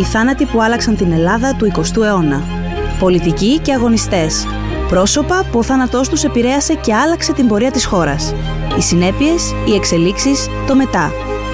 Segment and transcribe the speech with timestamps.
[0.00, 2.42] Οι θάνατοι που άλλαξαν την Ελλάδα του 20ου αιώνα.
[2.98, 4.46] Πολιτικοί και αγωνιστές.
[4.88, 8.34] Πρόσωπα που ο θάνατός τους επηρέασε και άλλαξε την πορεία της χώρας.
[8.78, 11.12] Οι συνέπειες, οι εξελίξεις, το μετά.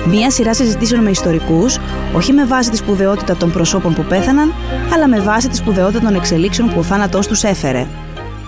[0.08, 1.78] Μία σειρά συζητήσεων με ιστορικούς,
[2.14, 4.52] όχι με βάση τη σπουδαιότητα των προσώπων που πέθαναν,
[4.94, 7.86] αλλά με βάση τη σπουδαιότητα των εξελίξεων που ο θάνατός τους έφερε.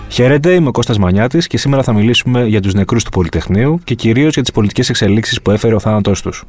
[0.09, 3.95] Χαίρετε, είμαι ο Κώστας Μανιάτης και σήμερα θα μιλήσουμε για τους νεκρούς του Πολυτεχνείου και
[3.95, 6.43] κυρίως για τις πολιτικές εξελίξεις που έφερε ο θάνατός τους.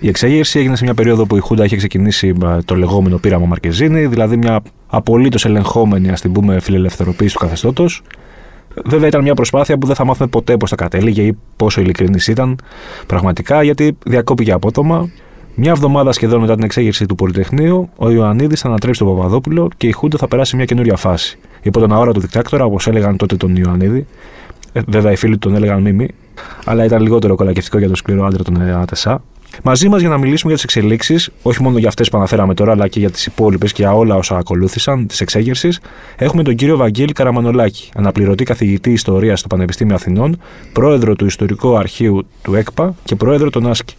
[0.00, 4.06] Η εξέγερση έγινε σε μια περίοδο που η Χούντα είχε ξεκινήσει το λεγόμενο πείραμα Μαρκεζίνη,
[4.06, 8.02] δηλαδή μια απολύτως ελεγχόμενη, ας την πούμε, φιλελευθερωποίηση του καθεστώτος.
[8.84, 12.26] Βέβαια ήταν μια προσπάθεια που δεν θα μάθουμε ποτέ πώς θα κατέληγε ή πόσο ειλικρινής
[12.26, 12.58] ήταν
[13.06, 15.10] πραγματικά, γιατί διακόπηκε απότομα.
[15.54, 19.86] Μια εβδομάδα σχεδόν μετά την εξέγερση του Πολυτεχνείου, ο Ιωαννίδης θα ανατρέψει τον Παπαδόπουλο και
[19.86, 21.38] η Χούντα θα περάσει μια καινούρια φάση.
[21.62, 24.06] Υπό τον αόρατο δικτάκτορα, όπως έλεγαν τότε τον Ιωαννίδη.
[24.72, 26.08] Ε, βέβαια, οι φίλοι του τον έλεγαν Μίμη,
[26.64, 29.22] αλλά ήταν λιγότερο κολακευτικό για τον σκληρό άντρα τον ΑΤΕΣΑ.
[29.62, 32.72] Μαζί μας για να μιλήσουμε για τις εξελίξεις, όχι μόνο για αυτές που αναφέραμε τώρα,
[32.72, 35.80] αλλά και για τις υπόλοιπες και για όλα όσα ακολούθησαν της εξέγερσης,
[36.16, 40.40] έχουμε τον κύριο Βαγγέλη Καραμανολάκη, αναπληρωτή καθηγητή Ιστορίας στο Πανεπιστήμιο Αθηνών,
[40.72, 43.94] πρόεδρο του Ιστορικού Αρχείου του ΕΚΠΑ και πρόεδρο των ΆΣΚΙ.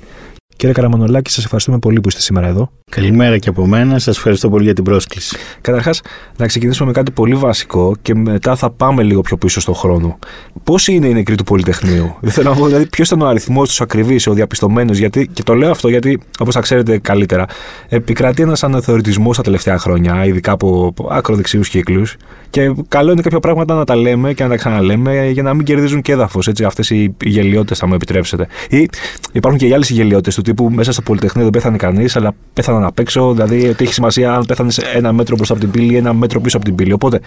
[0.62, 2.70] Κύριε Καραμανολάκη, σας ευχαριστούμε πολύ που είστε σήμερα εδώ.
[2.90, 4.00] Καλημέρα και από μένα.
[4.00, 5.38] Σας ευχαριστώ πολύ για την πρόσκληση.
[5.62, 6.02] Καταρχάς,
[6.38, 10.20] να ξεκινήσουμε με κάτι πολύ βασικό και μετά θα πάμε λίγο πιο πίσω στον χρόνο.
[10.64, 13.68] Πόσοι είναι οι νεκροί του Πολυτεχνείου, Δεν θέλω να πω, δηλαδή, ποιος ήταν ο αριθμός
[13.68, 17.46] τους ακριβή, ο διαπιστωμένος, γιατί, και το λέω αυτό γιατί, όπως θα ξέρετε καλύτερα,
[17.90, 22.16] επικρατεί ένας αναθεωρητισμός τα τελευταία χρόνια, ειδικά από ακροδεξιούς κύκλους.
[22.50, 25.66] Και καλό είναι κάποια πράγματα να τα λέμε και να τα ξαναλέμε για να μην
[25.66, 26.40] κερδίζουν και έδαφο.
[26.66, 28.48] Αυτές οι γελιότητες, θα μου επιτρέψετε.
[28.70, 28.90] Ή
[29.32, 32.84] υπάρχουν και οι άλλες γελιότητες του τύπου μέσα στο Πολυτεχνείο δεν πέθανε κανείς, αλλά πέθαναν
[32.84, 33.34] απ' έξω.
[33.34, 36.42] Δηλαδή ότι έχει σημασία αν πέθανε ένα μέτρο μπροστά από την πύλη ή ένα μέτρο
[36.42, 36.94] πίσω από την πύλη.
[36.94, 37.20] Οπότε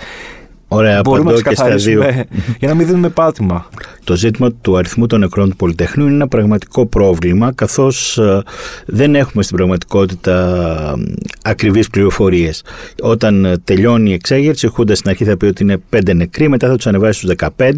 [0.69, 2.03] Ωραία, Μπορούμε να και στα δύο.
[2.61, 3.69] για να μην δίνουμε πάτημα.
[4.05, 8.43] Το ζήτημα του αριθμού των νεκρών του Πολυτεχνείου είναι ένα πραγματικό πρόβλημα, καθώς ε,
[8.87, 12.63] δεν έχουμε στην πραγματικότητα ε, ακριβείς πληροφορίες.
[13.03, 16.49] Όταν ε, τελειώνει η εξέγερση, η Χούντας στην αρχή θα πει ότι είναι 5 νεκροί,
[16.49, 17.73] μετά θα τους ανεβάσει στους 15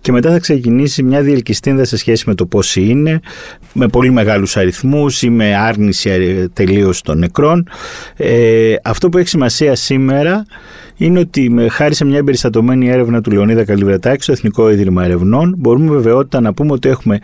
[0.00, 3.20] και μετά θα ξεκινήσει μια διελκυστίνδα σε σχέση με το πόσοι είναι,
[3.72, 7.68] με πολύ μεγάλους αριθμούς ή με άρνηση τελείως των νεκρών.
[8.16, 10.46] Ε, αυτό που έχει σημασία σήμερα
[10.98, 15.54] είναι ότι με, χάρη σε μια εμπεριστατωμένη έρευνα του Λεωνίδα Καλυβρετάκη στο Εθνικό Ίδρυμα Ερευνών,
[15.58, 17.18] μπορούμε βεβαιότητα να πούμε ότι έχουμε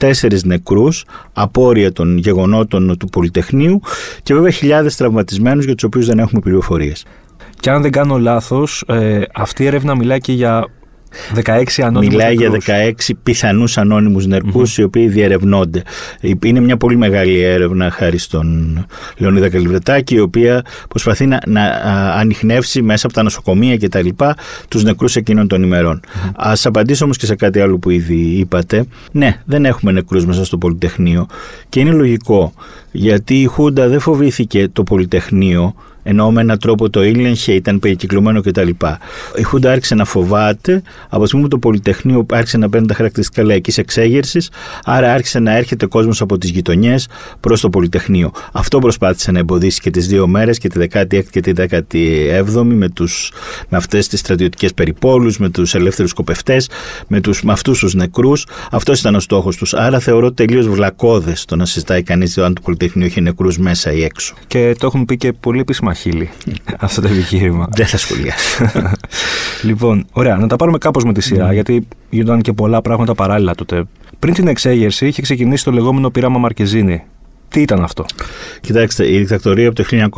[0.00, 3.80] 24 νεκρούς, απόρρια των γεγονότων του Πολυτεχνείου
[4.22, 7.04] και βέβαια χιλιάδες τραυματισμένους για τους οποίους δεν έχουμε πληροφορίες.
[7.60, 10.66] Και αν δεν κάνω λάθος, ε, αυτή η έρευνα μιλάει και για
[11.44, 12.50] 16 ανώνυμους Μιλάει για
[13.06, 15.82] 16 πιθανούς ανώνυμους οι οποίοι διερευνώνται.
[16.44, 21.64] Είναι μια πολύ μεγάλη έρευνα χάρη στον Λεωνίδα Καλυβρετάκη η οποία προσπαθεί να, να
[22.16, 24.36] ανοιχνεύσει μέσα από τα νοσοκομεία και τα λοιπά
[24.68, 26.00] τους νεκρούς εκείνων των ημερών.
[26.04, 26.30] Mm-hmm.
[26.36, 28.84] Ας απαντήσω όμως και σε κάτι άλλο που ήδη είπατε.
[29.12, 31.26] Ναι, δεν έχουμε νεκρούς μέσα στο Πολυτεχνείο
[31.68, 32.52] και είναι λογικό
[32.92, 35.74] γιατί η Χούντα δεν φοβήθηκε το Πολυτεχνείο
[36.08, 38.68] ενώ με έναν τρόπο το ήλεγχε, ήταν περικυκλωμένο κτλ.
[39.36, 42.94] Η Χούντα άρχισε να φοβάται από τη στιγμή που το Πολυτεχνείο άρχισε να παίρνει τα
[42.94, 44.50] χαρακτηριστικά λαϊκής εξέγερσης,
[44.84, 47.08] άρα άρχισε να έρχεται κόσμος από τις γειτονιές
[47.40, 48.30] προς το Πολυτεχνείο.
[48.52, 52.88] Αυτό προσπάθησε να εμποδίσει και τις δύο μέρες, και τη 16η και τη 17η, με,
[52.88, 53.32] τους,
[53.68, 56.68] με αυτές τις στρατιωτικές περιπόλους, με τους ελεύθερους σκοπευτές,
[57.08, 58.46] με, τους, με αυτούς τους νεκρούς.
[58.70, 59.74] Αυτός ήταν ο στόχος τους.
[59.74, 64.02] Άρα θεωρώ τελείως βλακώδες το να συζητάει κανείς αν το Πολυτεχνείο είχε νεκρούς μέσα ή
[64.02, 64.34] έξω.
[64.46, 66.30] Και το έχουμε πει και πολύ επίσημα χείλη
[66.78, 67.68] αυτό το επιχείρημα.
[67.70, 68.70] Δεν θα σχολιάσω.
[69.68, 71.52] λοιπόν, ωραία, να τα πάρουμε κάπως με τη σειρά, mm.
[71.52, 73.84] γιατί γίνονταν και πολλά πράγματα παράλληλα τότε.
[74.18, 77.02] Πριν την εξέγερση είχε ξεκινήσει το λεγόμενο πείραμα Μαρκεζίνη.
[77.48, 78.04] Τι ήταν αυτό;
[78.60, 80.10] Κοιτάξτε, η δικτατορία από το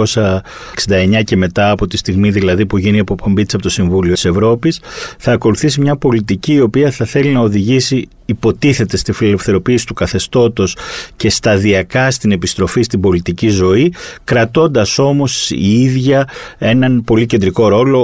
[1.17, 4.13] 1969 και μετά, από τη στιγμή δηλαδή που γίνει η αποπομπή τη από το Συμβούλιο
[4.13, 4.81] της Ευρώπης,
[5.19, 10.77] θα ακολουθήσει μια πολιτική η οποία θα θέλει να οδηγήσει υποτίθεται στη φιλελευθερωποίηση του καθεστώτος
[11.17, 13.93] και σταδιακά στην επιστροφή στην πολιτική ζωή,
[14.25, 16.29] κρατώντας όμως η ίδια
[16.59, 17.99] έναν πολύ κεντρικό ρόλο.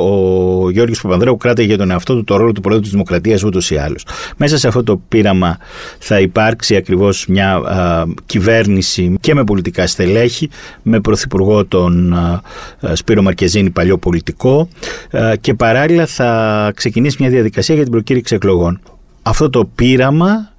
[0.64, 3.70] Ο Γιώργος Παπανδρέου κράταγε για τον εαυτό του το ρόλο του Πρόεδρου της Δημοκρατίας ούτως
[3.70, 4.06] ή άλλως.
[4.36, 5.58] Μέσα σε αυτό το πείραμα
[5.98, 7.62] θα υπάρξει ακριβώς μια
[8.26, 10.48] κυβέρνηση και με πολιτικά στελέχη,
[10.82, 12.14] με πρωθυπουργό τον
[12.92, 14.68] Σπύρο Μαρκεζίνη, παλιό πολιτικό
[15.40, 18.80] και παράλληλα θα ξεκινήσει μια διαδικασία για την προκήρυξη εκλογών
[19.26, 20.52] αυτό το πείραμα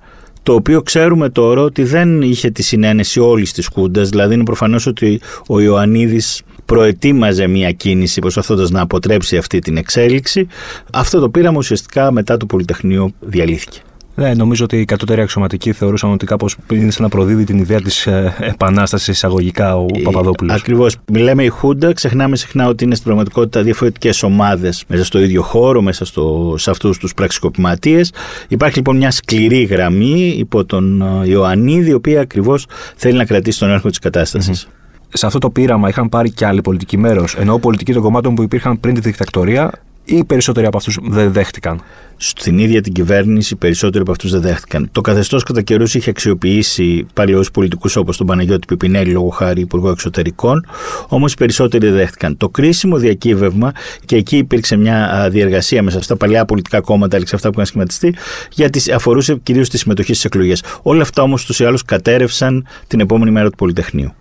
[0.44, 4.86] το οποίο ξέρουμε τώρα ότι δεν είχε τη συνένεση όλης της Χούντας, δηλαδή είναι προφανώς
[4.86, 10.48] ότι ο Ιωαννίδης προετοίμαζε μια κίνηση προσπαθώντας να αποτρέψει αυτή την εξέλιξη.
[10.92, 13.80] Αυτό το πείραμα ουσιαστικά μετά το Πολυτεχνείο διαλύθηκε.
[14.16, 17.82] Ναι, νομίζω ότι οι κατώτεροι αξιωματικοί θεωρούσαν ότι κάπως είναι σαν να προδίδει την ιδέα
[17.82, 20.56] της ε, επανάστασης εισαγωγικά ο ε, Παπαδόπουλος.
[20.56, 20.96] Ακριβώς.
[21.12, 25.82] Μιλάμε η Χούντα, ξεχνάμε συχνά ότι είναι στην πραγματικότητα διαφορετικές ομάδες μέσα στο ίδιο χώρο,
[25.82, 28.12] μέσα στο, σε αυτούς τους πραξικοπηματίες.
[28.48, 32.66] Υπάρχει λοιπόν μια σκληρή γραμμή υπό τον ε, Ιωαννίδη, η οποία ακριβώς
[32.96, 34.68] θέλει να κρατήσει τον έλεγχο της κατάστασης.
[35.10, 38.42] σε αυτό το πείραμα είχαν πάρει και άλλοι πολιτικοί μέρος, ενώ πολιτικοί των κομμάτων που
[38.42, 39.72] υπήρχαν πριν τη δικτατορία,
[40.06, 41.82] ή οι περισσότεροι από αυτούς δεν δέχτηκαν.
[42.18, 44.90] Στην ίδια την κυβέρνηση, περισσότεροι από αυτούς δεν δέχτηκαν.
[44.92, 49.90] Το καθεστώς κατά καιρούς είχε αξιοποιήσει παλαιούς πολιτικούς όπως τον Παναγιώτη Πιπινέλη, λόγω χάρη Υπουργό
[49.90, 50.66] Εξωτερικών,
[51.08, 52.38] όμως οι περισσότεροι δεν δέχτηκαν.
[52.38, 53.72] Το κρίσιμο διακύβευμα,
[54.06, 58.16] και εκεί υπήρξε μια διεργασία μέσα στα παλιά πολιτικά κόμματα, σε αυτά που είχαν σχηματιστεί,
[58.52, 60.64] γιατί αφορούσε κυρίως τη συμμετοχή στις εκλογές.
[60.82, 64.14] Όλα αυτά όμως του ή άλλου κατέρευσαν την επόμενη μέρα του Πολυτεχνείου.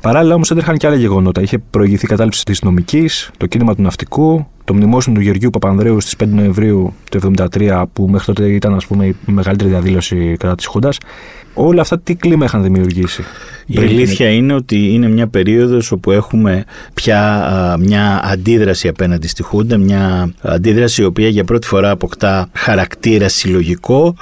[0.00, 1.40] Παράλληλα όμως έτρεχαν και άλλα γεγονότα.
[1.40, 6.00] Είχε προηγηθεί η κατάληψη της νομικής, το κίνημα του ναυτικού, το μνημόσυνο του Γεωργίου Παπανδρέου
[6.00, 10.54] στις 5 Νοεμβρίου του 1973, που μέχρι τότε ήταν ας πούμε, η μεγαλύτερη διαδήλωση κατά
[10.54, 10.98] της Χούντας.
[11.54, 13.24] Όλα αυτά τι κλίμα είχαν δημιουργήσει;
[13.66, 16.64] Η αλήθεια είναι ότι είναι μια περίοδος όπου έχουμε
[16.94, 23.28] πια μια αντίδραση απέναντι στη Χούντα, μια αντίδραση η οποία για πρώτη φορά αποκτά χαρακτήρα
[23.28, 24.14] συλλογικό.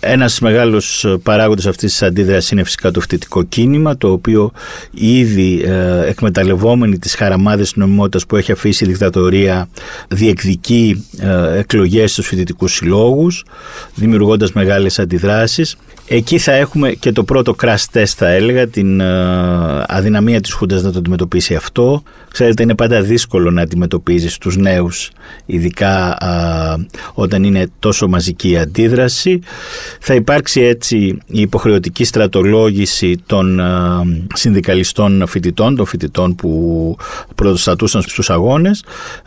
[0.00, 4.52] Ένας μεγάλος παράγοντας αυτής της αντίδρασης είναι φυσικά το φοιτητικό κίνημα, το οποίο
[4.90, 9.68] ήδη ε, εκμεταλλευόμενη τις χαραμάδες νομιμότητας που έχει αφήσει η δικτατορία
[10.08, 13.44] διεκδικεί ε, εκλογές στους φοιτητικούς συλλόγους,
[13.94, 15.76] δημιουργώντας μεγάλες αντιδράσεις.
[16.08, 20.82] Εκεί θα έχουμε και το πρώτο crash test θα έλεγα, την ε, αδυναμία της Χούντας
[20.82, 22.02] να το αντιμετωπίσει αυτό.
[22.32, 25.10] Ξέρετε είναι πάντα δύσκολο να αντιμετωπίζεις τους νέους,
[25.46, 26.18] ειδικά
[27.14, 29.40] όταν είναι τόσο μαζική η αντίδραση.
[30.00, 30.96] Θα υπάρξει έτσι
[31.26, 33.60] η υποχρεωτική στρατολόγηση των
[34.34, 36.96] συνδικαλιστών φοιτητών, των φοιτητών που
[37.34, 38.84] πρωτοστατούσαν στους αγώνες.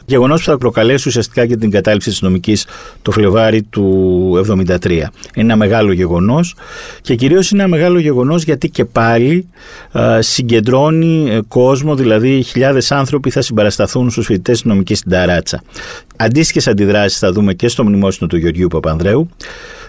[0.10, 2.66] Γεγονός που θα προκαλέσει ουσιαστικά και την κατάληψη της νομικής
[3.02, 4.90] το Φλεβάρι του 1973.
[4.92, 6.56] Είναι ένα μεγάλο γεγονός
[7.02, 9.48] και κυρίως είναι ένα μεγάλο γεγονός γιατί και πάλι
[10.20, 15.64] συγκεντρώνει ε, κόσμο, δηλαδή χιλιάδες άνθρωποι θα συμπαρασταθούν στους φοιτητές της νομικής στην Ταράτσα.
[16.16, 19.30] Αντίστοιχες αντιδράσεις θα δούμε και στο μνημόσυνο του Γεωργίου Παπανδρέου.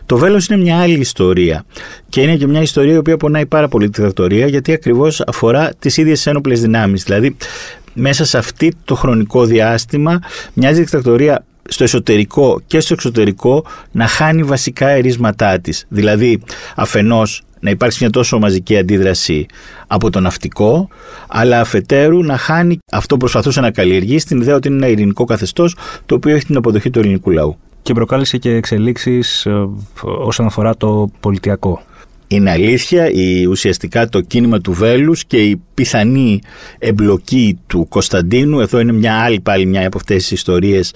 [0.06, 1.64] Το Βέλος είναι μια άλλη ιστορία
[2.08, 5.70] και είναι και μια ιστορία η οποία πονάει πάρα πολύ τη δικτατορία γιατί ακριβώς αφορά
[5.78, 7.02] τις ίδιες ένοπλες δυνάμεις.
[7.02, 7.36] Δηλαδή
[7.94, 10.18] μέσα σε αυτή το χρονικό διάστημα
[10.52, 15.86] μια δικτατορία στο εσωτερικό και στο εξωτερικό να χάνει βασικά ερίσματά της.
[15.88, 16.42] Δηλαδή
[16.76, 19.46] αφενός να υπάρξει μια τόσο μαζική αντίδραση
[19.86, 20.88] από το ναυτικό,
[21.28, 25.24] αλλά αφετέρου να χάνει αυτό που προσπαθούσε να καλλιεργήσει την ιδέα ότι είναι ένα ειρηνικό
[25.24, 25.76] καθεστώς
[26.06, 27.56] το οποίο έχει την αποδοχή του ελληνικού λαού.
[27.82, 29.68] Και προκάλεσε και εξελίξεις ε,
[30.02, 31.82] όσον αφορά το πολιτιακό.
[32.32, 36.40] Είναι αλήθεια, η, ουσιαστικά το κίνημα του Βέλους και η πιθανή
[36.78, 40.94] εμπλοκή του Κωνσταντίνου, εδώ είναι μια άλλη πάλι μια από αυτές τις ιστορίες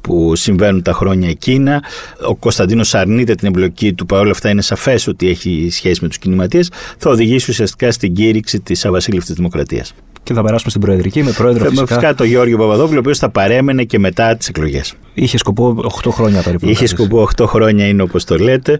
[0.00, 1.82] που συμβαίνουν τα χρόνια εκείνα.
[2.28, 6.18] Ο Κωνσταντίνος αρνείται την εμπλοκή του, παρόλα αυτά είναι σαφές ότι έχει σχέση με τους
[6.18, 9.94] κινηματίες, θα οδηγήσει ουσιαστικά στην κήρυξη της αβασίλευτης δημοκρατίας.
[10.26, 11.86] Και θα περάσουμε στην Προεδρική με πρόεδρο φυσικά.
[11.86, 14.94] φυσικά τον Γιώργο Παπαδόπουλο, ο οποίος θα παρέμενε και μετά τις εκλογές.
[15.14, 16.68] Είχε σκοπό 8 χρόνια περίπου.
[16.68, 18.78] Είχε σκοπό 8 χρόνια, είναι όπως το λέτε.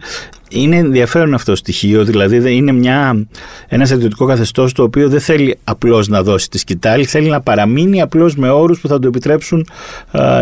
[0.50, 3.26] Είναι ενδιαφέρον αυτό το στοιχείο, δηλαδή είναι μια,
[3.68, 8.00] ένας στρατιωτικό καθεστώς το οποίο δεν θέλει απλώς να δώσει τη σκητάλη, θέλει να παραμείνει
[8.00, 9.66] απλώς με όρους που θα του επιτρέψουν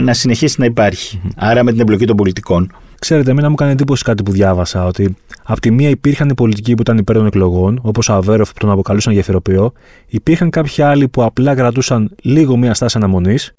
[0.02, 1.20] να συνεχίσει να υπάρχει.
[1.36, 2.72] Άρα με την εμπλοκή των πολιτικών.
[2.98, 6.74] Ξέρετε, εμένα μου έκανε εντύπωση κάτι που διάβασα, ότι από τη μία υπήρχαν οι πολιτικοί
[6.74, 9.72] που ήταν υπέρ των εκλογών, όπως ο Αβέροφ που τον αποκαλούσαν γεφυροποιό,
[10.06, 13.54] υπήρχαν κάποιοι άλλοι που απλά κρατούσαν λίγο μία στάση αναμονής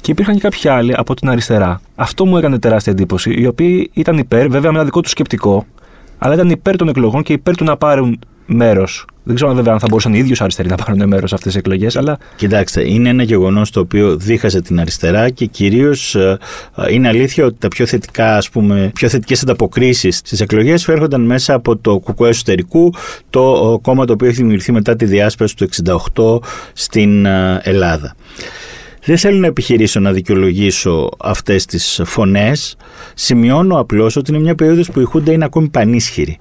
[0.00, 1.80] και υπήρχαν και κάποιοι άλλοι από την αριστερά.
[1.94, 5.66] Αυτό μου έκανε τεράστια εντύπωση, οι οποίοι ήταν υπέρ, βέβαια με ένα δικό τους σκεπτικό,
[6.18, 9.04] αλλά ήταν υπέρ των εκλογών και υπέρ του να πάρουν μέρος.
[9.26, 11.60] Δεν ξέρω βέβαια αν θα μπορούσαν οι ίδιοι αριστεροί να πάρουν μέρος σε αυτές τις
[11.60, 12.18] εκλογές, αλλά.
[12.36, 16.38] Κοιτάξτε, είναι ένα γεγονός το οποίο δίχασε την αριστερά και κυρίως ε,
[16.90, 21.54] είναι αλήθεια ότι τα πιο θετικά, ας πούμε, πιο θετικές ανταποκρίσεις στις εκλογές φέρχονταν μέσα
[21.54, 22.92] από το κουκουέ εσωτερικού,
[23.30, 25.68] το κόμμα το οποίο έχει δημιουργηθεί μετά τη διάσπαση του
[26.14, 26.38] 68
[26.72, 28.14] στην ε, Ελλάδα.
[29.06, 32.76] Δεν θέλω να επιχειρήσω να δικαιολογήσω αυτές τις φωνές.
[33.14, 36.38] Σημειώνω απλώς ότι είναι μια περίοδος που η Χούντα είναι ακόμη πανίσχυρη.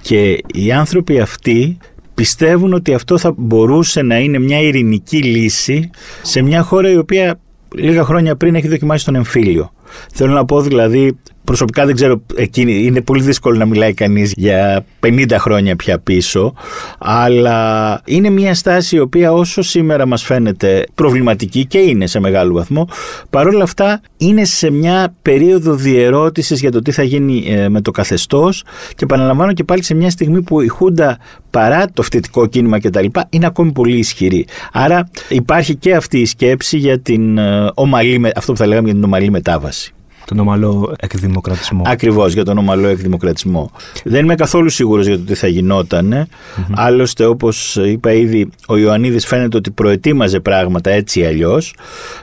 [0.00, 1.76] Και οι άνθρωποι αυτοί
[2.14, 5.90] πιστεύουν ότι αυτό θα μπορούσε να είναι μια ειρηνική λύση
[6.22, 7.40] σε μια χώρα η οποία
[7.74, 9.72] λίγα χρόνια πριν έχει δοκιμάσει τον εμφύλιο.
[10.12, 14.84] Θέλω να πω δηλαδή Προσωπικά δεν ξέρω, εκείνη, είναι πολύ δύσκολο να μιλάει κανείς για
[15.06, 16.54] 50 χρόνια πια πίσω,
[16.98, 22.54] αλλά είναι μια στάση η οποία όσο σήμερα μας φαίνεται προβληματική και είναι σε μεγάλο
[22.54, 22.88] βαθμό,
[23.30, 27.90] παρόλα αυτά είναι σε μια περίοδο διερώτησης για το τι θα γίνει ε, με το
[27.90, 31.18] καθεστώς και επαναλαμβάνω και πάλι σε μια στιγμή που η Χούντα
[31.50, 33.06] παρά το φοιτητικό κίνημα κτλ.
[33.28, 34.46] είναι ακόμη πολύ ισχυρή.
[34.72, 38.94] Άρα υπάρχει και αυτή η σκέψη για την ε, ομαλή, αυτό που θα λέγαμε για
[38.94, 39.92] την ομαλή μετάβαση
[40.28, 41.82] τον ομαλό εκδημοκρατισμό.
[41.86, 43.70] Ακριβώς, για τον ομαλό εκδημοκρατισμό.
[44.04, 46.12] Δεν είμαι καθόλου σίγουρος για το τι θα γινόταν.
[46.12, 46.72] Mm-hmm.
[46.74, 51.74] Άλλωστε, όπως είπα ήδη, ο Ιωαννίδης φαίνεται ότι προετοίμαζε πράγματα έτσι ή αλλιώς.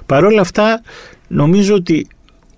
[0.06, 0.82] Παρ' όλα αυτά,
[1.28, 2.08] νομίζω ότι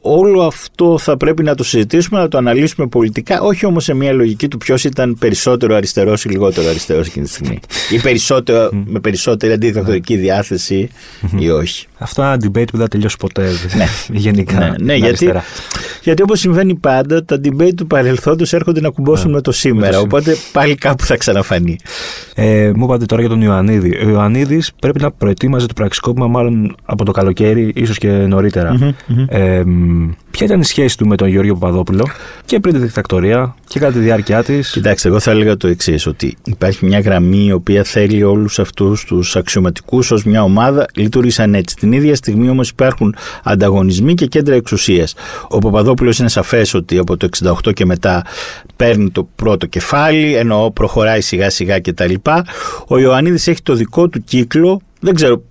[0.01, 4.13] όλο αυτό θα πρέπει να το συζητήσουμε, να το αναλύσουμε πολιτικά, όχι όμως σε μια
[4.13, 7.59] λογική του ποιος ήταν περισσότερο αριστερός ή λιγότερο αριστερός εκείνη τη στιγμή.
[7.95, 10.89] ή περισσότερο, με περισσότερη αντιδιδακτορική διάθεση
[11.39, 11.87] ή όχι.
[11.97, 13.49] Αυτό είναι ένα debate που δεν θα τελειώσει ποτέ.
[13.75, 13.85] Ναι.
[14.19, 14.59] Γενικά.
[14.59, 15.31] Ναι, ναι γιατί,
[16.03, 19.99] γιατί όπως συμβαίνει πάντα, τα debate του παρελθόντος έρχονται να κουμπώσουν με το σήμερα.
[19.99, 21.75] Οπότε πάλι κάπου θα ξαναφανεί.
[22.35, 23.97] Ε, μου είπατε τώρα για τον Ιωαννίδη.
[24.05, 28.95] Ο Ιωαννίδης πρέπει να προετοίμαζε το πραξικόπημα μάλλον από το καλοκαίρι, ίσως και νωριτερα
[29.27, 29.63] Ε,
[30.37, 32.07] ποια ήταν η σχέση του με τον Γιώργο Παπαδόπουλο
[32.45, 36.07] και πριν τη δικτακτορία και κατά τη διάρκεια της; Κοιτάξτε, εγώ θα έλεγα το εξής,
[36.07, 41.53] ότι υπάρχει μια γραμμή η οποία θέλει όλους αυτούς τους αξιωματικούς ως μια ομάδα λειτουργήσαν
[41.53, 41.75] έτσι.
[41.75, 45.13] Την ίδια στιγμή όμως υπάρχουν ανταγωνισμοί και κέντρα εξουσίας.
[45.47, 47.29] Ο Παπαδόπουλος είναι σαφές ότι από το
[47.65, 48.25] 68 και μετά
[48.75, 52.13] παίρνει το πρώτο κεφάλι, ενώ προχωράει σιγά σιγά κτλ.
[52.87, 55.43] Ο Ιωαννίδης έχει το δικό του κύκλο δεν ξέρω,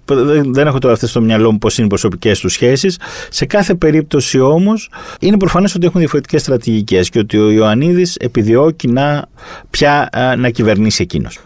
[0.45, 2.99] δεν έχω τώρα αυτές στο μυαλό μου πώς είναι οι προσωπικές τους σχέσεις.
[3.31, 8.89] Σε κάθε περίπτωση όμως είναι προφανές ότι έχουν διαφορετικές στρατηγικές και ότι ο Ιωαννίδης επιδιώκει
[8.89, 9.27] να
[9.71, 11.39] πια να κυβερνήσει εκείνος.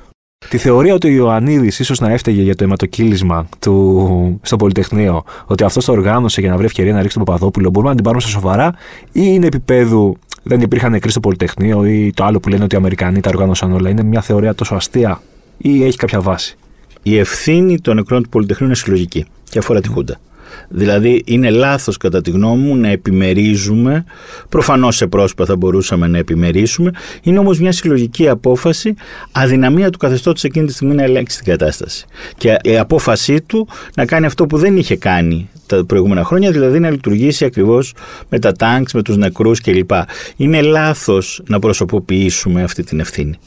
[0.48, 5.64] Τη θεωρία ότι ο Ιωαννίδης ίσως να έφταιγε για το αιματοκύλισμα του στο Πολυτεχνείο, ότι
[5.64, 8.22] αυτός το οργάνωσε για να βρει ευκαιρία να ρίξει τον Παπαδόπουλο, μπορούμε να την πάρουμε
[8.22, 8.74] στα σοβαρά,
[9.12, 12.78] ή είναι επίπεδου δεν υπήρχαν νεκροί στο Πολυτεχνείο, ή το άλλο που λένε ότι οι
[12.78, 13.90] Αμερικανοί τα οργάνωσαν όλα.
[13.90, 15.22] Είναι μια θεωρία τόσο αστεία,
[15.58, 16.56] ή έχει κάποια βάση;
[17.02, 20.20] Η ευθύνη των νεκρών του Πολυτεχνείου είναι συλλογική και αφορά τη Χούντα.
[20.68, 24.04] Δηλαδή είναι λάθος κατά τη γνώμη μου να επιμερίζουμε,
[24.48, 26.90] προφανώς σε πρόσωπα θα μπορούσαμε να επιμερίσουμε,
[27.22, 28.94] είναι όμως μια συλλογική απόφαση,
[29.32, 32.06] αδυναμία του καθεστώτος εκείνη τη στιγμή να ελέγξει την κατάσταση.
[32.36, 36.78] Και η απόφασή του να κάνει αυτό που δεν είχε κάνει τα προηγούμενα χρόνια, δηλαδή
[36.78, 37.94] να λειτουργήσει ακριβώς
[38.28, 39.90] με τα τάγκς, με τους νεκρούς κλπ.
[40.36, 43.38] Είναι λάθος να προσωποποιήσουμε αυτή την ευθύνη.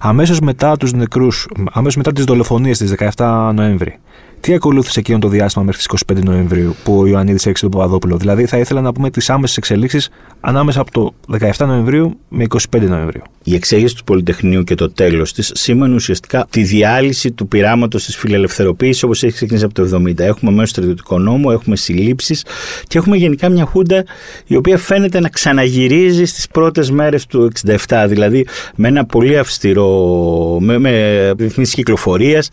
[0.00, 3.98] Αμέσως μετά τους νεκρούς, αμέσως μετά τις δολοφονίες της 17 Νοέμβρη,
[4.44, 8.16] τι ακολούθησε εκείνο το διάστημα μέχρι τις 25 Νοεμβρίου που ο Ιωαννίδης έξι τον Παπαδόπουλο;
[8.16, 10.08] Δηλαδή, θα ήθελα να πούμε τις άμεσες εξελίξεις
[10.40, 13.22] ανάμεσα από το 17 Νοεμβρίου με 25 Νοεμβρίου.
[13.44, 18.16] Η εξέγερση του Πολυτεχνείου και το τέλος της σήμαινε ουσιαστικά τη διάλυση του πειράματος της
[18.16, 20.18] φιλελευθερωποίησης όπως έχει ξεκινήσει από το 70.
[20.18, 22.44] Έχουμε μέσω στρατιωτικό νόμο, έχουμε συλλήψεις
[22.86, 24.04] και έχουμε γενικά μια χούντα
[24.46, 27.50] η οποία φαίνεται να ξαναγυρίζει στις πρώτες μέρες του
[27.86, 28.06] 67.
[28.08, 28.46] Δηλαδή,
[28.76, 32.48] με ένα πολύ αυστηρό, με, με ρυθμίσεις κυκλοφορίας,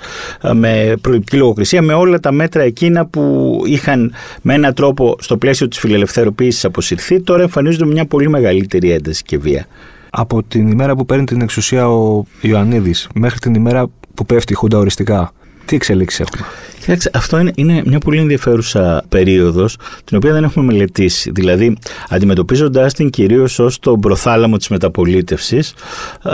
[0.54, 5.68] με προληπτική λογοκρισία με όλα τα μέτρα εκείνα που είχαν με έναν τρόπο στο πλαίσιο
[5.68, 9.66] της φιλελευθεροποίησης αποσυρθεί, τώρα εμφανίζονται μια πολύ μεγαλύτερη ένταση και βία.
[10.10, 14.56] Από την ημέρα που παίρνει την εξουσία ο Ιωαννίδης μέχρι την ημέρα που πέφτει η
[14.56, 15.34] Χούντα οριστικά,
[15.66, 16.48] τι εξελίξεις έχουμε;
[16.82, 21.32] Κοιτάξτε, αυτό είναι, είναι μια πολύ ενδιαφέρουσα περίοδος, την οποία δεν έχουμε μελετήσει.
[21.34, 21.78] Δηλαδή,
[22.10, 25.74] αντιμετωπίζοντα την κυρίως ως τον προθάλαμο της μεταπολίτευσης,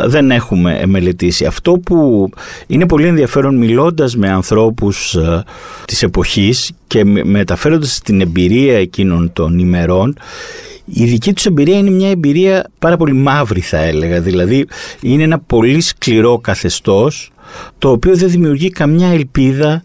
[0.06, 1.46] δεν έχουμε μελετήσει.
[1.46, 2.30] Αυτό που
[2.68, 5.18] είναι πολύ ενδιαφέρον, μιλώντας με ανθρώπους
[5.86, 10.18] της εποχής και μεταφέροντας την εμπειρία εκείνων των ημερών,
[10.86, 14.22] η δική τους εμπειρία είναι μια εμπειρία πάρα πολύ μαύρη θα έλεγα.
[14.22, 14.68] Δηλαδή
[15.02, 17.32] είναι ένα πολύ σκληρό καθεστώς
[17.78, 19.84] το οποίο δεν δημιουργεί καμιά ελπίδα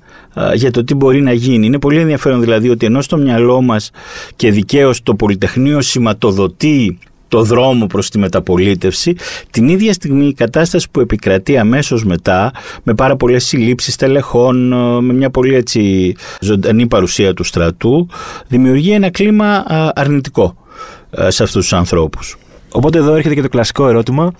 [0.55, 1.67] για το τι μπορεί να γίνει.
[1.67, 3.91] Είναι πολύ ενδιαφέρον δηλαδή ότι ενώ στο μυαλό μας
[4.37, 6.99] και δικαίως το Πολυτεχνείο σηματοδοτεί
[7.29, 9.17] το δρόμο προς τη μεταπολίτευση,
[9.51, 14.69] την ίδια στιγμή η κατάσταση που επικρατεί αμέσως μετά, με πάρα πολλές συλλήψεις τελεχών,
[15.05, 18.09] με μια πολύ έτσι ζωντανή παρουσία του στρατού,
[18.49, 20.57] δημιουργεί ένα κλίμα αρνητικό
[21.11, 22.37] σε αυτούς τους ανθρώπους.
[22.73, 24.33] Οπότε εδώ έρχεται και το κλασικό ερώτημα,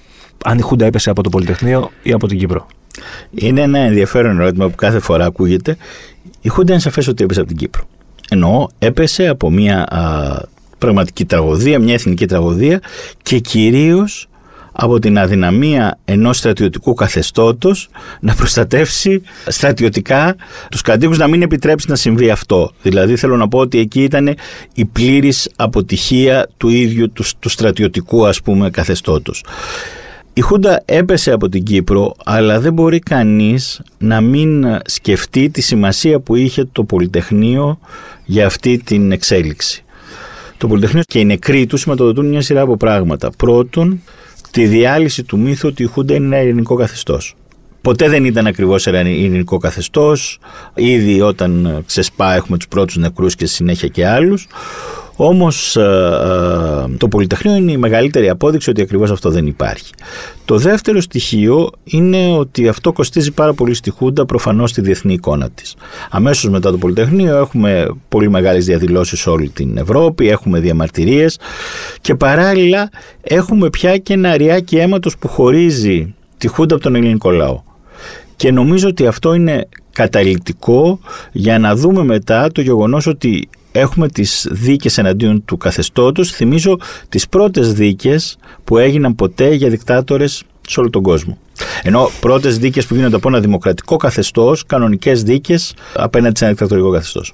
[0.45, 2.67] αν η Χούντα έπεσε από το Πολυτεχνείο ή από την Κύπρο;
[3.31, 5.77] Είναι ένα ενδιαφέρον ερώτημα που κάθε φορά ακούγεται.
[6.41, 7.89] Η Χούντα είναι σαφές ότι έπεσε από την Κύπρο.
[8.31, 9.87] Εννοώ, έπεσε από μια
[10.79, 12.81] πραγματική τραγωδία, μια εθνική τραγωδία
[13.23, 14.29] και κυρίως
[14.73, 17.89] από την αδυναμία ενός στρατιωτικού καθεστώτος
[18.21, 20.37] να προστατεύσει στρατιωτικά
[20.71, 22.71] τους κατοίκους να μην επιτρέψει να συμβεί αυτό.
[22.83, 24.35] Δηλαδή θέλω να πω ότι εκεί ήταν
[24.75, 29.45] η πλήρης αποτυχία του ίδιου του, του στρατιωτικού ας πούμε καθεστώτος.
[30.35, 36.21] Η Χούντα έπεσε από την Κύπρο, αλλά δεν μπορεί κανείς να μην σκεφτεί τη σημασία
[36.21, 37.79] που είχε το Πολυτεχνείο
[38.25, 39.85] για αυτή την εξέλιξη.
[40.59, 43.31] Το Πολυτεχνείο και οι νεκροί τους σηματοδοτούν μια σειρά από πράγματα.
[43.31, 44.03] Πρώτον,
[44.51, 47.37] τη διάλυση του μύθου ότι η Χούντα είναι ένα ελληνικό καθεστώς.
[47.83, 50.39] Ποτέ δεν ήταν ακριβώς ένα ελληνικό καθεστώς.
[50.75, 54.47] Ήδη όταν ξεσπά έχουμε τους πρώτους νεκρούς και συνέχεια και άλλους.
[55.17, 59.93] Όμως ε, ε, το Πολυτεχνείο είναι η μεγαλύτερη απόδειξη ότι ακριβώς αυτό δεν υπάρχει.
[60.45, 65.51] Το δεύτερο στοιχείο είναι ότι αυτό κοστίζει πάρα πολύ στη Χούντα προφανώς στη διεθνή εικόνα
[65.51, 65.75] της.
[66.11, 71.39] Αμέσως μετά το Πολυτεχνείο έχουμε πολύ μεγάλες διαδηλώσεις σε όλη την Ευρώπη, έχουμε διαμαρτυρίες
[72.01, 72.91] και παράλληλα
[73.23, 77.63] έχουμε πια και ένα αριάκι αίματος που χωρίζει τη Χούντα από τον ελληνικό λαό.
[78.43, 81.01] Και νομίζω ότι αυτό είναι καταλητικό
[81.33, 86.31] για να δούμε μετά το γεγονός ότι έχουμε τις δίκες εναντίον του καθεστώτος.
[86.31, 91.39] Θυμίζω τις πρώτες δίκες που έγιναν ποτέ για δικτάτορες σε όλο τον κόσμο.
[91.83, 96.91] Ενώ πρώτες δίκες που γίνονται από ένα δημοκρατικό καθεστώς, κανονικές δίκες απέναντι σε ένα δικτατορικό
[96.91, 97.33] καθεστώς.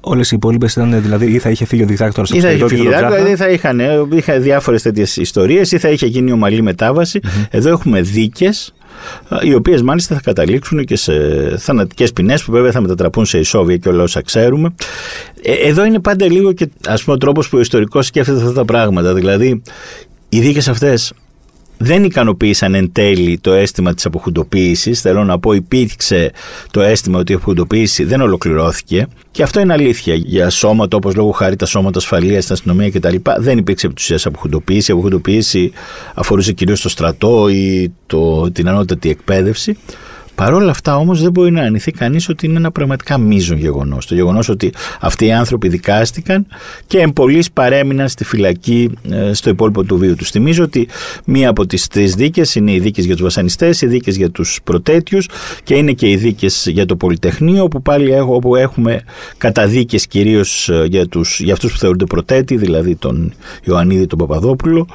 [0.00, 2.86] Όλες οι υπόλοιπες ήταν δηλαδή ή θα είχε φύγει ο δικτάκτορας Ή θα είχε φύγει
[2.86, 3.80] ο δηλαδή θα είχαν,
[4.12, 7.20] είχαν διάφορες τέτοιες ιστορίες ή θα είχε γίνει ομαλή μετάβαση.
[7.22, 7.46] Mm-hmm.
[7.50, 8.72] Εδώ έχουμε δίκες
[9.42, 11.12] οι οποίες μάλιστα θα καταλήξουν και σε
[11.58, 14.74] θανατικές ποινές που βέβαια θα μετατραπούν σε ισόβια και όλα όσα ξέρουμε.
[15.42, 18.52] Ε, εδώ είναι πάντα λίγο και ας πούμε ο τρόπος που ο ιστορικός σκέφτεται αυτά
[18.52, 19.14] τα πράγματα.
[19.14, 19.62] Δηλαδή,
[20.28, 21.12] οι δίκες αυτές
[21.78, 25.00] δεν ικανοποίησαν εν τέλει το αίσθημα της αποχουντοποίησης.
[25.00, 26.32] Θέλω να πω υπήρξε
[26.70, 30.14] το αίσθημα ότι η αποχουντοποίηση δεν ολοκληρώθηκε και αυτό είναι αλήθεια.
[30.14, 33.16] Για σώματα όπως λόγω χάρη τα σώματα ασφαλείας, την αστυνομία κτλ.
[33.38, 34.90] δεν υπήρξε επί της αποχουντοποίηση.
[34.90, 35.72] Η αποχουντοποίηση
[36.14, 39.76] αφορούσε κυρίως το στρατό ή το, την ανώτατη εκπαίδευση.
[40.38, 44.06] Παρ' όλα αυτά όμως δεν μπορεί να αρνηθεί κανείς ότι είναι ένα πραγματικά μείζον γεγονός.
[44.06, 46.46] Το γεγονός ότι αυτοί οι άνθρωποι δικάστηκαν
[46.86, 50.30] και εμπολεί παρέμειναν στη φυλακή ε, στο υπόλοιπο του βίου τους.
[50.30, 50.88] Θυμίζω ότι
[51.24, 54.58] μία από τις τρεις δίκες είναι οι δίκες για τους βασανιστές, οι δίκες για τους
[54.64, 55.28] προτέτειους
[55.62, 59.02] και είναι και οι δίκες για το Πολυτεχνείο, όπου πάλι έχω, όπου έχουμε
[59.38, 63.32] καταδίκες κυρίως ε, για, τους, για αυτούς που θεωρούνται προτέτοι, δηλαδή τον
[63.64, 64.86] Ιωαννίδη τον Παπαδόπουλο,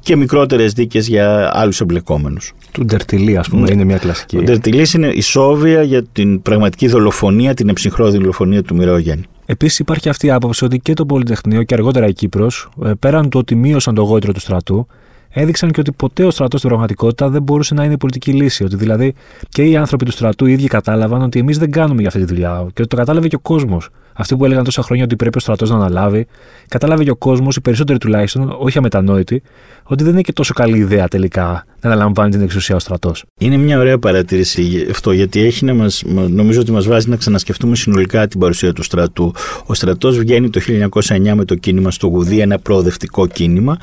[0.00, 2.52] και μικρότερες δίκες για άλλους εμπλεκόμενους.
[2.72, 3.72] Του Ντερτιλή, ας πούμε, ναι.
[3.72, 4.36] είναι μια κλασική.
[4.36, 9.24] Ο Ντερτιλής είναι ισόβια για την πραγματική δολοφονία, την εψυχρό δολοφονία του Μοιράου Γέννη.
[9.46, 13.28] Επίσης, υπάρχει αυτή η άποψη ότι και το Πολυτεχνείο και αργότερα η Κύπρος, ε, πέραν
[13.28, 14.86] του ότι μείωσαν το γόητρο του στρατού,
[15.28, 18.64] έδειξαν και ότι ποτέ ο στρατός στην πραγματικότητα δεν μπορούσε να είναι πολιτική λύση.
[18.64, 19.14] Ότι δηλαδή
[19.48, 22.26] και οι άνθρωποι του στρατού οι ίδιοι κατάλαβαν ότι εμείς δεν κάνουμε για αυτή τη
[22.26, 22.66] δουλειά.
[22.72, 23.88] Και ότι το κατάλαβε και ο κόσμος.
[24.12, 26.26] Αυτοί που έλεγαν τόσα χρόνια ότι πρέπει ο στρατός να αναλάβει,
[26.68, 29.42] κατάλαβε και ο κόσμος, οι περισσότεροι τουλάχιστον, όχι αμετανόητοι,
[29.82, 33.24] ότι δεν είναι και τόσο καλή ιδέα τελικά να αναλαμβάνει την εξουσία ο στρατός.
[33.38, 37.76] Είναι μια ωραία παρατήρηση αυτό, γιατί έχει να μας, νομίζω ότι μας βάζει να ξανασκεφτούμε
[37.76, 39.34] συνολικά την παρουσία του στρατού.
[39.66, 43.78] Ο στρατός βγαίνει το 1909 με το κίνημα στο Γουδί, ένα προοδευτικό κίνημα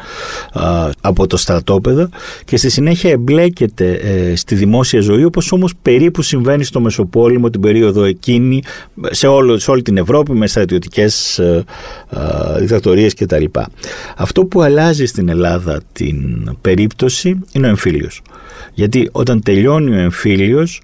[0.51, 2.09] α, από το στρατόπεδο
[2.45, 7.61] και στη συνέχεια εμπλέκεται ε, στη δημόσια ζωή, όπως όμως περίπου συμβαίνει στο Μεσοπόλεμο την
[7.61, 8.61] περίοδο εκείνη,
[9.09, 11.63] σε, όλο, σε όλη την Ευρώπη, με στρατιωτικές ε,
[12.09, 13.45] ε, δικτατορίες κτλ.
[14.15, 18.21] Αυτό που αλλάζει στην Ελλάδα την περίπτωση είναι ο εμφύλιος.
[18.73, 20.81] Γιατί όταν τελειώνει ο εμφύλιος,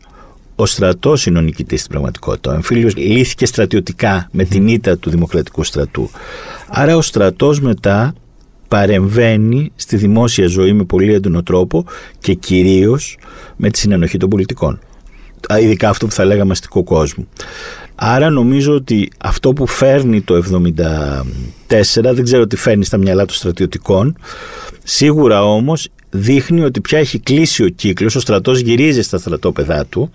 [0.55, 2.51] ο στρατός είναι ο νικητής στην πραγματικότητα.
[2.51, 6.09] Ο εμφύλιος λύθηκε στρατιωτικά με την ήττα του δημοκρατικού στρατού.
[6.67, 8.13] Άρα ο στρατός μετά
[8.67, 11.85] παρεμβαίνει στη δημόσια ζωή με πολύ έντονο τρόπο
[12.19, 13.17] και κυρίως
[13.55, 14.79] με τη συνενοχή των πολιτικών.
[15.61, 17.27] Ειδικά αυτό που θα λέγαμε αστικό κόσμο.
[17.95, 23.35] Άρα νομίζω ότι αυτό που φέρνει το 74, δεν ξέρω τι φέρνει στα μυαλά των
[23.35, 24.17] στρατιωτικών,
[24.83, 30.11] σίγουρα όμως δείχνει ότι πια έχει κλείσει ο κύκλος, ο στρατός γυρίζει στα στρατόπεδά του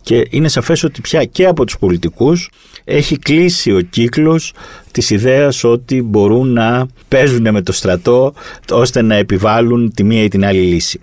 [0.00, 2.50] και είναι σαφές ότι πια και από τους πολιτικούς
[2.84, 4.52] έχει κλείσει ο κύκλος
[4.96, 8.32] της ιδέας ότι μπορούν να παίζουν με το στρατό
[8.70, 11.00] ώστε να επιβάλλουν τη μία ή την άλλη λύση.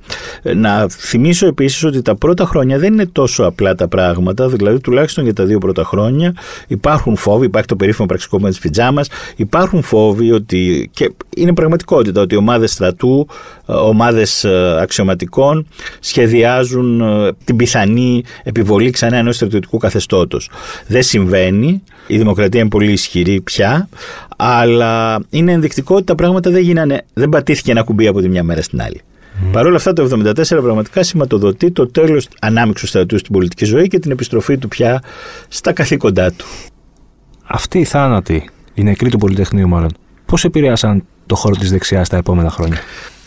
[0.56, 5.24] Να θυμίσω επίσης ότι τα πρώτα χρόνια δεν είναι τόσο απλά τα πράγματα, δηλαδή τουλάχιστον
[5.24, 6.36] για τα δύο πρώτα χρόνια
[6.68, 12.36] υπάρχουν φόβοι, υπάρχει το περίφημο πραξικόπημα της πιτζάμας, υπάρχουν φόβοι ότι, και είναι πραγματικότητα ότι
[12.36, 13.28] ομάδες στρατού,
[13.66, 15.68] ομάδες ε, αξιωματικών
[16.00, 20.50] σχεδιάζουν ε, την πιθανή επιβολή ξανά ενός στρατιωτικού καθεστώτος.
[20.88, 23.90] Δεν συμβαίνει, η δημοκρατία είναι πολύ ισχυρή πια,
[24.38, 28.44] αλλά είναι ενδεικτικό ότι τα πράγματα δεν γίνανε, δεν πατήθηκε ένα κουμπί από τη μια
[28.44, 29.02] μέρα στην άλλη.
[29.02, 29.50] Mm.
[29.52, 34.00] Παρ' όλα αυτά, το 1974 πραγματικά σηματοδοτεί το τέλος ανάμειξου στρατού στην πολιτική ζωή και
[34.00, 35.04] την επιστροφή του πια
[35.48, 36.46] στα καθήκοντά του.
[37.46, 39.90] Αυτοί οι θάνατοι, οι νεκροί του Πολυτεχνείου μάλλον,
[40.26, 42.78] πώς επηρέασαν το χώρο της δεξιάς τα επόμενα χρόνια;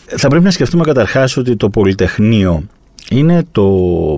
[0.05, 2.63] Θα πρέπει να σκεφτούμε καταρχάς ότι το Πολυτεχνείο
[3.11, 3.67] είναι το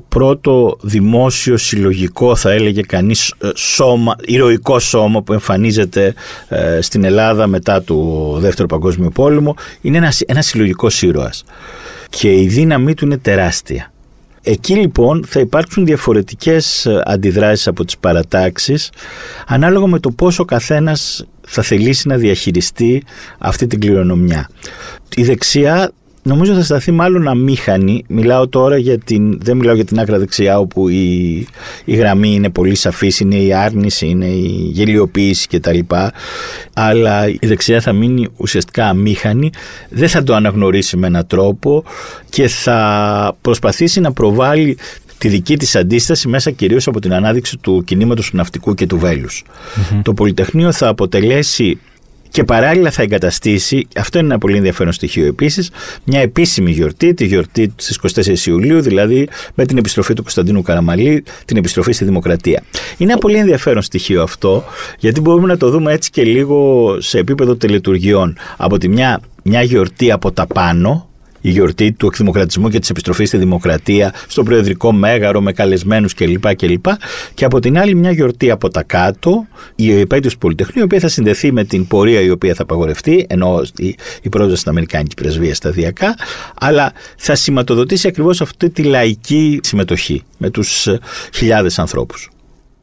[0.10, 6.14] πρώτο δημόσιο συλλογικό θα έλεγε κανείς ε, σώμα, ηρωικό σώμα που εμφανίζεται
[6.48, 7.96] ε, στην Ελλάδα μετά το
[8.40, 11.44] Δεύτερο Παγκόσμιο Πόλεμο είναι ένας, ένας συλλογικός ήρωας
[12.10, 13.92] και η δύναμή του είναι τεράστια.
[14.44, 18.92] Εκεί λοιπόν θα υπάρξουν διαφορετικές ε, αντιδράσεις από τις παρατάξεις
[19.48, 23.04] ανάλογα με το πόσο καθένας θα θελήσει να διαχειριστεί
[23.38, 24.50] αυτή την κληρονομιά.
[25.16, 25.92] Η δεξιά
[26.24, 28.04] Νομίζω θα σταθεί μάλλον αμήχανη.
[28.08, 29.40] Μιλάω τώρα για την.
[29.42, 31.48] Δεν μιλάω για την άκρα δεξιά, όπου η,
[31.86, 35.80] η γραμμή είναι πολύ σαφής, είναι η άρνηση, είναι η γελιοποίηση κτλ.
[36.74, 39.50] Αλλά η δεξιά θα μείνει ουσιαστικά αμήχανη,
[39.90, 41.84] δεν θα το αναγνωρίσει με έναν τρόπο
[42.30, 44.78] και θα προσπαθήσει να προβάλλει
[45.18, 48.98] τη δική της αντίσταση μέσα κυρίως από την ανάδειξη του κινήματος του ναυτικού και του
[48.98, 49.44] βελους
[50.04, 51.80] Το Πολυτεχνείο θα αποτελέσει
[52.30, 55.72] και παράλληλα θα εγκαταστήσει, αυτό είναι ένα πολύ ενδιαφέρον στοιχείο επίσης,
[56.04, 61.24] μια επίσημη γιορτή, τη γιορτή της 24 Ιουλίου, δηλαδή με την επιστροφή του Κωνσταντίνου Καραμαλή,
[61.46, 62.64] την επιστροφή στη Δημοκρατία.
[62.98, 64.64] Είναι ένα πολύ ενδιαφέρον στοιχείο αυτό,
[65.00, 68.38] γιατί μπορούμε να το δούμε έτσι και λίγο σε επίπεδο τελετουργιών.
[68.58, 71.09] Από τη μια, μια γιορτή από τα πάνω,
[71.42, 76.56] η γιορτή του εκδημοκρατισμού και της επιστροφής στη δημοκρατία, στο Προεδρικό Μέγαρο με καλεσμένους κλπ.
[76.56, 76.86] κλπ.
[77.34, 81.00] Και από την άλλη, μια γιορτή από τα κάτω, η επέτειος του Πολυτεχνείου, η οποία
[81.00, 85.16] θα συνδεθεί με την πορεία η οποία θα απαγορευτεί, ενώ η, η πρόσβαση στην Αμερικάνικη
[85.16, 86.16] πρεσβεία σταδιακά,
[86.60, 90.88] αλλά θα σηματοδοτήσει ακριβώς αυτή τη λαϊκή συμμετοχή με τους
[91.34, 92.30] χιλιάδες ανθρώπους.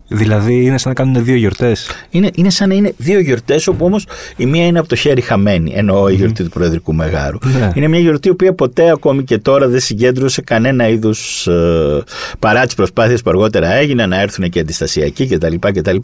[0.09, 1.90] Δηλαδή είναι σαν να κάνουν δύο γιορτές.
[2.11, 5.21] Είναι, είναι σαν να είναι δύο γιορτές, όπου όμως η μία είναι από το χέρι
[5.21, 7.38] χαμένη, εννοώ η γιορτή του Προεδρικού Μεγάρου.
[7.59, 7.71] Ναι.
[7.75, 11.47] Είναι μια γιορτή η οποία ποτέ ακόμη και τώρα δεν συγκέντρωσε κανένα είδους.
[11.47, 12.03] Ε,
[12.38, 15.55] παρά τις προσπάθειες που αργότερα έγιναν να έρθουν και αντιστασιακοί κτλ.
[15.61, 15.97] κτλ.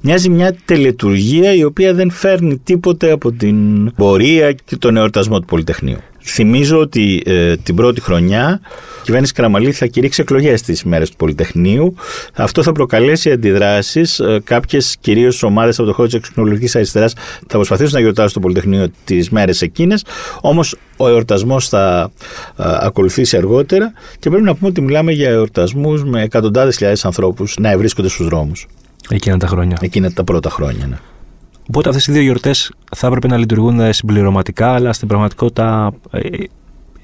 [0.00, 5.46] Μοιάζει μια τελετουργία η οποία δεν φέρνει τίποτε από την πορεία και τον εορτασμό του
[5.46, 5.98] Πολυτεχνείου.
[6.26, 8.60] Θυμίζω ότι ε, την πρώτη χρονιά
[9.00, 11.94] η κυβέρνηση Καραμαλή θα κηρύξει εκλογές στις μέρες του Πολυτεχνείου.
[12.34, 14.20] Αυτό θα προκαλέσει αντιδράσεις.
[14.20, 17.12] Ε, Κάποιες κυρίως ομάδες από το χώρο της εξοκοινωνική αριστεράς
[17.46, 20.04] θα προσπαθήσουν να γιορτάσουν το Πολυτεχνείο τις μέρες εκείνες.
[20.40, 22.10] Όμως ο εορτασμός θα
[22.56, 27.56] ε, ακολουθήσει αργότερα και πρέπει να πούμε ότι μιλάμε για εορτασμούς με εκατοντάδες χιλιάδες ανθρώπους
[27.58, 28.66] να βρίσκονται στους δρόμους.
[29.08, 29.76] Εκείνα τα χρόνια.
[29.80, 30.96] Εκείνα τα πρώτα χρόνια, ναι.
[31.68, 36.28] Οπότε αυτές οι δύο γιορτές θα έπρεπε να λειτουργούν συμπληρωματικά, αλλά στην πραγματικότητα ε,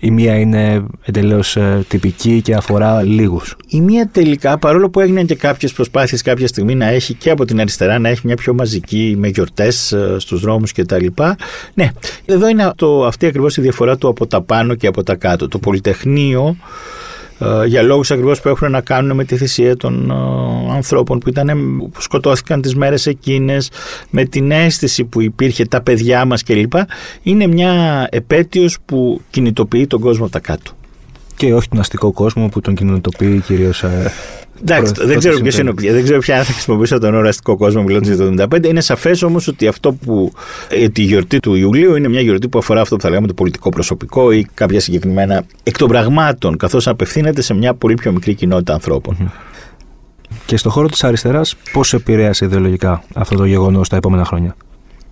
[0.00, 3.56] η μία είναι εντελώς ε, τυπική και αφορά λίγους.
[3.68, 7.44] Η μία τελικά, παρόλο που έγιναν και κάποιες προσπάθειες κάποια στιγμή να έχει και από
[7.44, 11.06] την αριστερά να έχει μια πιο μαζική με γιορτές ε, στους δρόμους κτλ.
[11.74, 11.90] Ναι,
[12.24, 15.48] εδώ είναι το, αυτή ακριβώς η διαφορά του από τα πάνω και από τα κάτω.
[15.48, 17.09] Το Πολυτεχνείο ε,
[17.66, 21.46] για λόγους ακριβώς που έχουν να κάνουν με τη θυσία των ε, ανθρώπων που, ήταν,
[21.92, 23.70] που σκοτώθηκαν τις μέρες εκείνες
[24.10, 26.72] με την αίσθηση που υπήρχε τα παιδιά μας κλπ.
[27.22, 30.72] Είναι μια επέτειος που κινητοποιεί τον κόσμο από τα κάτω.
[31.40, 34.12] Και όχι τον αστικό κόσμο που τον κινητοποιεί κυρίως ε,
[34.60, 38.46] Εντάξει, δεν ξέρω ποιος είναι Δεν ξέρω ποια θα χρησιμοποιήσω τον οραστικό κόσμο μιλώντας για
[38.46, 38.66] το 1975.
[38.66, 40.32] Είναι σαφές όμως ότι αυτό που.
[40.92, 43.68] τη γιορτή του Ιουλίου είναι μια γιορτή που αφορά αυτό που θα λέγαμε το πολιτικό
[43.68, 48.72] προσωπικό ή κάποια συγκεκριμένα εκ των πραγμάτων, καθώς απευθύνεται σε μια πολύ πιο μικρή κοινότητα
[48.72, 49.32] ανθρώπων.
[50.46, 54.56] Και στον χώρο της αριστεράς, πώς επηρέασε ιδεολογικά αυτό το γεγονός τα επόμενα χρόνια;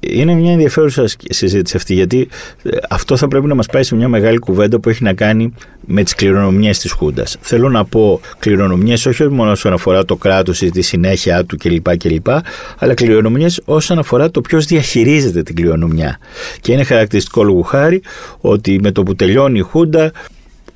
[0.01, 2.29] Είναι μια ενδιαφέρουσα συζήτηση αυτή, γιατί
[2.63, 5.53] ε, αυτό θα πρέπει να μας πάει σε μια μεγάλη κουβέντα που έχει να κάνει
[5.87, 7.37] με τις κληρονομιές της Χούντας.
[7.41, 11.97] Θέλω να πω κληρονομιές όχι μόνο όσον αφορά το κράτος ή τη συνέχεια του κλπ.
[11.97, 12.27] κλπ
[12.79, 16.19] αλλά κληρονομιές όσον αφορά το ποιος διαχειρίζεται την κληρονομιά.
[16.61, 18.03] Και είναι χαρακτηριστικό λόγου χάρη
[18.41, 20.13] ότι με το που τελειώνει η Χούντα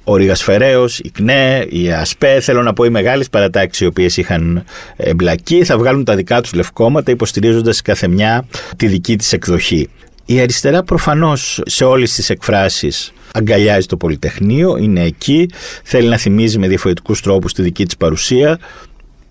[0.05, 4.65] ο Ριγασφαιρέο, η ΚΝΕ, η ΑΣΠΕ, θέλω να πω οι μεγάλες παρατάξεις οι οποίες είχαν
[4.97, 9.89] εμπλακεί, θα βγάλουν τα δικά τους λευκόματα υποστηρίζοντας κάθε μια τη δική της εκδοχή.
[10.25, 15.49] Η αριστερά προφανώς σε όλες τις εκφράσεις αγκαλιάζει το Πολυτεχνείο, είναι εκεί,
[15.83, 18.59] θέλει να θυμίζει με διαφορετικούς τρόπους τη δική της παρουσία.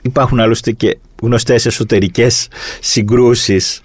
[0.01, 2.47] Υπάρχουν άλλωστε και γνωστές εσωτερικές
[2.79, 3.81] συγκρούσεις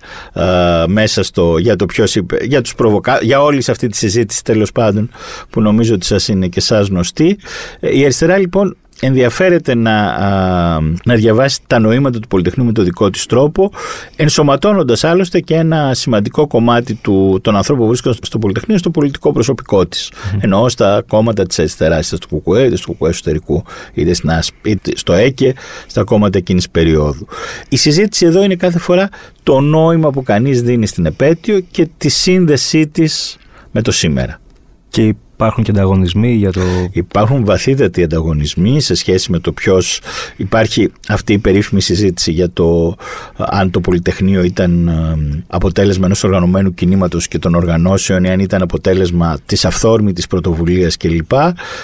[0.86, 3.18] μέσα στο, για, το ποιος, για τους προβοκα...
[3.22, 5.10] για όλη αυτή τη συζήτηση τέλος πάντων
[5.50, 7.38] που νομίζω ότι σας είναι και σας γνωστή.
[7.80, 10.16] Ε, η αριστερά λοιπόν ενδιαφέρεται να,
[10.80, 13.70] να διαβάσει τα νοήματα του Πολυτεχνείου με το δικό της τρόπο,
[14.16, 19.32] ενσωματώνοντας άλλωστε και ένα σημαντικό κομμάτι του, των ανθρώπων που βρίσκονται στο Πολυτεχνείο στο πολιτικό
[19.32, 20.12] προσωπικό της.
[20.12, 20.38] Mm.
[20.40, 24.14] Εννοώ στα κόμματα της αριστεράς, είτε στο ΚΚΕ, είτε στο ΚΚΕ εσωτερικού, είτε,
[24.62, 25.54] είτε στο ΕΚΕ,
[25.86, 27.26] στα κόμματα εκείνης περίοδου.
[27.68, 29.08] Η συζήτηση εδώ είναι κάθε φορά
[29.42, 33.36] το νόημα που κανείς δίνει στην επέτειο και τη σύνδεσή της
[33.70, 34.40] με το σήμερα.
[34.88, 36.60] Και Υπάρχουν και ανταγωνισμοί για το.
[36.92, 39.78] Υπάρχουν βαθύτατοι ανταγωνισμοί σε σχέση με το ποιο.
[40.36, 42.96] Υπάρχει αυτή η περίφημη συζήτηση για το
[43.36, 48.62] αν το Πολυτεχνείο ήταν ε, αποτέλεσμα ενός οργανωμένου κινήματος και των οργανώσεων, ή αν ήταν
[48.62, 51.32] αποτέλεσμα της αυθόρμητη πρωτοβουλίας κλπ.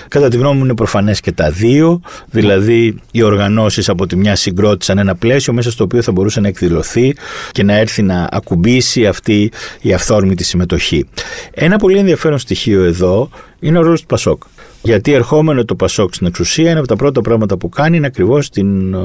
[0.09, 2.01] Κατά τη γνώμη μου είναι προφανές και τα δύο.
[2.31, 6.49] Δηλαδή, οι οργανώσεις από τη μια συγκρότησαν ένα πλαίσιο μέσα στο οποίο θα μπορούσε να
[6.49, 7.15] εκδηλωθεί
[7.51, 11.07] και να έρθει να ακουμπήσει αυτή η αυθόρμητη συμμετοχή.
[11.51, 14.43] Ένα πολύ ενδιαφέρον στοιχείο εδώ είναι ο ρόλο του Πασόκ.
[14.83, 18.49] Γιατί ερχόμενο το Πασόκ στην εξουσία είναι από τα πρώτα πράγματα που κάνει είναι ακριβώς
[18.49, 18.99] την uh,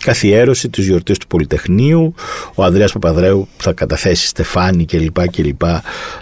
[0.00, 2.14] καθιέρωση της γιορτής του Πολυτεχνείου.
[2.54, 5.28] Ο Ανδρέας Παπαδρέου θα καταθέσει Στεφάνη κλπ.
[5.30, 5.62] κλπ.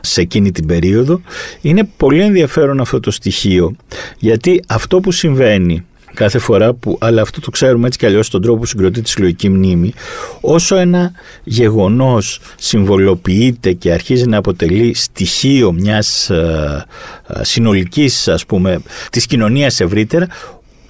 [0.00, 1.20] σε εκείνη την περίοδο.
[1.60, 3.76] Είναι πολύ ενδιαφέρον αυτό το στοιχείο
[4.18, 5.86] γιατί αυτό που συμβαίνει
[6.18, 9.08] κάθε φορά που, αλλά αυτό το ξέρουμε έτσι κι αλλιώς στον τρόπο που συγκροτεί τη
[9.08, 9.92] συλλογική μνήμη,
[10.40, 11.12] όσο ένα
[11.44, 16.84] γεγονός συμβολοποιείται και αρχίζει να αποτελεί στοιχείο μιας ε,
[17.26, 20.26] ε συνολικής ας πούμε της κοινωνίας ευρύτερα,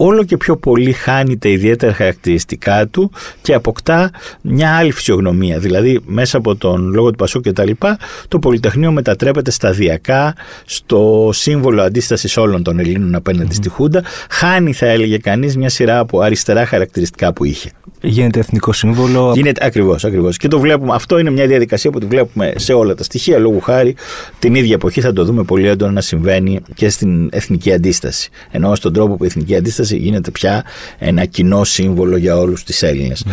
[0.00, 3.10] όλο και πιο πολύ χάνει τα ιδιαίτερα χαρακτηριστικά του
[3.42, 4.10] και αποκτά
[4.42, 5.58] μια άλλη φυσιογνωμία.
[5.58, 10.34] Δηλαδή μέσα από τον λόγο του Πασόκ και τα λοιπά, το Πολυτεχνείο μετατρέπεται σταδιακά
[10.64, 14.02] στο σύμβολο αντίστασης όλων των Ελλήνων απέναντι στη Χούντα.
[14.30, 17.70] Χάνει θα έλεγε κανείς μια σειρά από αριστερά χαρακτηριστικά που είχε.
[18.02, 19.32] Γίνεται εθνικό σύμβολο.
[19.34, 20.36] Γίνεται ακριβώς, ακριβώς.
[20.36, 20.94] Και το βλέπουμε.
[20.94, 23.38] Αυτό είναι μια διαδικασία που τη βλέπουμε σε όλα τα στοιχεία.
[23.38, 23.96] Λόγου χάρη,
[24.38, 28.30] την ίδια εποχή θα το δούμε πολύ έντονα να συμβαίνει και στην εθνική αντίσταση.
[28.50, 30.64] Ενώ στον τρόπο που η εθνική αντίσταση γίνεται πια
[30.98, 33.24] ένα κοινό σύμβολο για όλους του Έλληνες.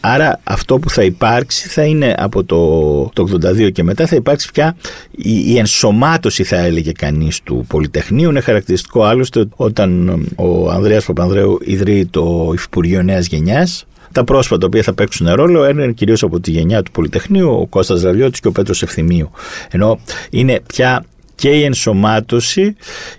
[0.00, 4.50] Άρα αυτό που θα υπάρξει θα είναι από το, το 82 και μετά θα υπάρξει
[4.52, 4.76] πια
[5.10, 8.30] η, η ενσωμάτωση θα έλεγε κανείς του Πολυτεχνείου.
[8.30, 14.66] Είναι χαρακτηριστικό άλλωστε όταν ο Ανδρέας Παπανδρέου ιδρύει το Υφυπουργείο Νέας Γενιάς τα πρόσφατα τα
[14.66, 18.48] οποία θα παίξουν ρόλο είναι κυρίως από τη γενιά του Πολυτεχνείου, ο Κώστας Ραβιώτης και
[18.48, 19.30] ο Πέτρος Ευθυμίου.
[19.70, 19.98] Ενώ
[20.30, 21.04] είναι πια
[21.36, 22.76] και η ενσωμάτωση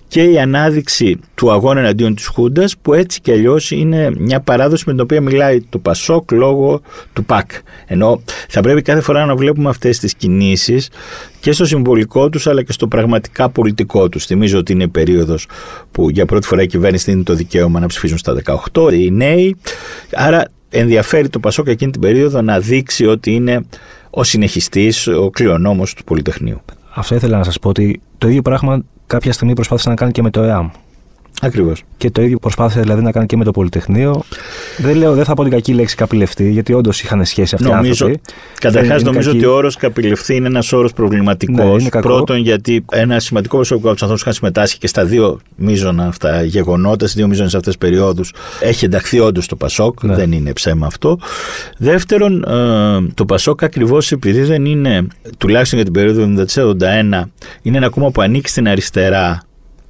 [0.07, 4.83] και η ανάδειξη του αγώνα εναντίον της Χούντας που έτσι και αλλιώς είναι μια παράδοση
[4.85, 6.81] με την οποία μιλάει το Πασόκ λόγω
[7.13, 7.51] του ΠΑΚ.
[7.85, 10.89] Ενώ θα πρέπει κάθε φορά να βλέπουμε αυτές τις κινήσεις
[11.39, 14.25] και στο συμβολικό τους αλλά και στο πραγματικά πολιτικό τους.
[14.25, 15.47] Θυμίζω ότι είναι η περίοδος
[15.91, 18.35] που για πρώτη φορά η κυβέρνηση δίνει το δικαίωμα να ψηφίσουν στα
[18.73, 19.55] 18 οι νέοι.
[20.13, 23.65] Άρα ενδιαφέρει το Πασόκ εκείνη την περίοδο να δείξει ότι είναι
[24.09, 26.61] ο συνεχιστής, ο κλειονόμος του Πολυτεχνείου.
[26.93, 30.21] Αυτό ήθελα να σας πω ότι το ίδιο πράγμα κάποια στιγμή προσπάθησε να κάνει και
[30.21, 30.69] με το ΕΑΜ.
[31.41, 31.83] Ακριβώς.
[31.97, 34.23] Και το ίδιο προσπάθησε δηλαδή να κάνει και με το Πολυτεχνείο.
[34.77, 37.85] Δεν λέω, δεν θα πω την κακή λέξη καπηλευτή, γιατί όντως είχαν σχέση αυτοί νομίζω,
[37.85, 38.19] οι άνθρωποι.
[38.59, 39.37] Καταρχάς, νομίζω κακή...
[39.37, 41.83] ότι ο όρος καπηλευτή είναι ένας όρος προβληματικός.
[41.83, 45.39] Ναι, Πρώτον, γιατί ένα σημαντικό προσωπικό από τους ανθρώπους που είχαν συμμετάσχει και στα δύο
[45.55, 50.03] μείζωνα αυτά γεγονότα, στι δύο μείζονε αυτές περιόδους, έχει ενταχθεί όντως το Πασόκ.
[50.03, 50.15] Ναι.
[50.15, 51.19] Δεν είναι ψέμα αυτό.
[51.77, 57.89] Δεύτερον, ε, το Πασόκ ακριβώς επειδή δεν είναι, τουλάχιστον για την περίοδο 1981, είναι ένα
[57.89, 59.41] κόμμα που ανήκει στην αριστερά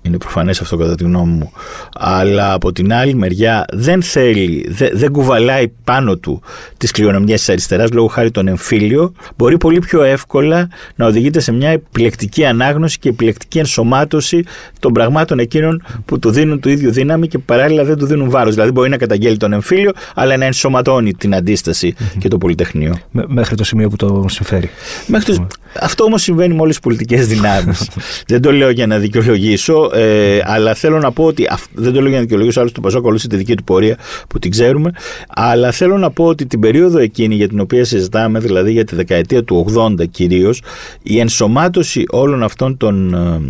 [0.07, 1.51] είναι προφανές αυτό κατά τη γνώμη μου.
[1.97, 6.41] Αλλά από την άλλη μεριά δεν θέλει, δεν, δεν κουβαλάει πάνω του
[6.77, 9.13] τις κληρονομιές της αριστεράς λόγω χάρη τον εμφύλιο.
[9.35, 14.43] Μπορεί πολύ πιο εύκολα να οδηγείται σε μια επιλεκτική ανάγνωση και επιλεκτική ενσωμάτωση
[14.79, 18.53] των πραγμάτων εκείνων που του δίνουν το ίδιο δύναμη και παράλληλα δεν του δίνουν βάρος.
[18.53, 22.97] Δηλαδή μπορεί να καταγγέλει τον εμφύλιο, αλλά να ενσωματώνει την αντίσταση και το Πολυτεχνείο.
[23.11, 24.69] μέχρι το σημείο που το συμφέρει.
[25.07, 25.47] Μέχρι το...
[25.81, 27.89] Αυτό όμως συμβαίνει με όλες τις πολιτικές δυνάμεις.
[28.27, 29.89] δεν το λέω για να δικαιολογήσω.
[29.99, 31.47] Ε, αλλά θέλω να πω ότι.
[31.73, 33.97] Δεν το λέω για να δικαιολογήσω, άλλο το Πασόκ ακολούθησε τη δική του πορεία
[34.29, 34.91] που την ξέρουμε.
[35.27, 38.95] Αλλά θέλω να πω ότι την περίοδο εκείνη για την οποία συζητάμε, δηλαδή για τη
[38.95, 40.61] δεκαετία του 80 κυρίως,
[41.03, 43.41] η ενσωμάτωση όλων αυτών των ε,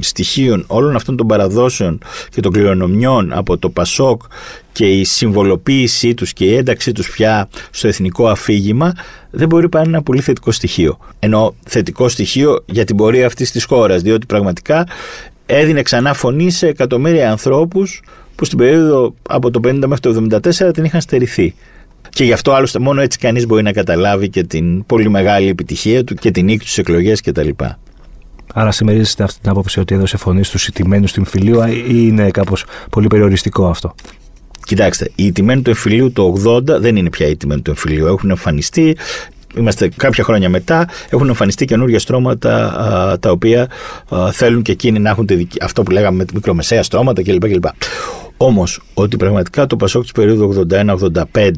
[0.00, 1.98] στοιχείων, όλων αυτών των παραδόσεων
[2.30, 4.22] και των κληρονομιών από το Πασόκ
[4.72, 8.92] και η συμβολοποίησή τους και η ένταξή τους πια στο εθνικό αφήγημα
[9.30, 10.98] δεν μπορεί να είναι ένα πολύ θετικό στοιχείο.
[11.18, 14.86] Ενώ θετικό στοιχείο για την πορεία αυτής της χώρας, διότι πραγματικά
[15.46, 18.02] έδινε ξανά φωνή σε εκατομμύρια ανθρώπους
[18.34, 21.54] που στην περίοδο από το 50 μέχρι το 74 την είχαν στερηθεί.
[22.10, 26.04] Και γι' αυτό άλλωστε μόνο έτσι κανείς μπορεί να καταλάβει και την πολύ μεγάλη επιτυχία
[26.04, 27.48] του και την νίκη τους εκλογές κτλ.
[28.54, 32.64] Άρα συμμερίζεστε αυτή την άποψη ότι έδωσε φωνή στους ιτημένους του εμφυλίου ή είναι κάπως
[32.90, 33.94] πολύ περιοριστικό αυτό;
[34.64, 38.06] Κοιτάξτε, οι ιτημένοι του εμφυλίου το 80 δεν είναι πια οι ιτημένοι του εμφυλίου.
[38.06, 38.96] Έχουν εμφανιστεί,
[39.58, 43.68] είμαστε κάποια χρόνια μετά, έχουν εμφανιστεί καινούργια στρώματα α, τα οποία
[44.08, 47.48] α, θέλουν και εκείνοι να έχουν τη, αυτό που λέγαμε μικρομεσαία στρώματα κλπ.
[47.48, 47.64] κλπ.
[48.36, 51.50] Όμως, ότι πραγματικά το Πασόκ της περίοδου 81-85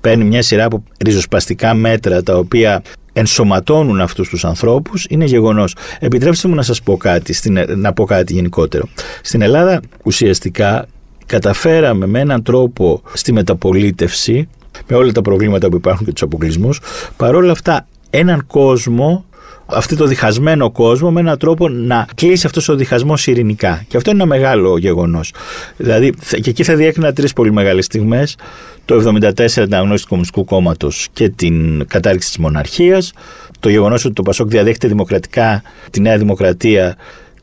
[0.00, 2.82] παίρνει μια σειρά από ριζοσπαστικά μέτρα τα οποία
[3.12, 5.76] ενσωματώνουν αυτούς τους ανθρώπους είναι γεγονός.
[6.00, 8.88] Επιτρέψτε μου να σας πω κάτι, στην, να πω κάτι γενικότερο.
[9.22, 10.86] Στην Ελλάδα ουσιαστικά
[11.26, 14.48] καταφέραμε με έναν τρόπο στη μεταπολίτευση
[14.86, 16.80] με όλα τα προβλήματα που υπάρχουν και τους αποκλεισμούς,
[17.16, 19.24] παρόλα αυτά έναν κόσμο
[19.66, 23.84] αυτό το διχασμένο κόσμο με έναν τρόπο να κλείσει αυτός ο διχασμός ειρηνικά.
[23.88, 25.32] Και αυτό είναι ένα μεγάλο γεγονός.
[25.76, 28.36] Δηλαδή, και εκεί θα διέκρινα τρεις πολύ μεγάλες στιγμές.
[28.84, 33.12] Το 1974 την αγνώση του Κομμουνιστικού Κόμματος και την κατάρριξη της μοναρχίας.
[33.60, 36.96] Το γεγονός ότι το Πασόκ διαδέχεται δημοκρατικά τη Νέα Δημοκρατία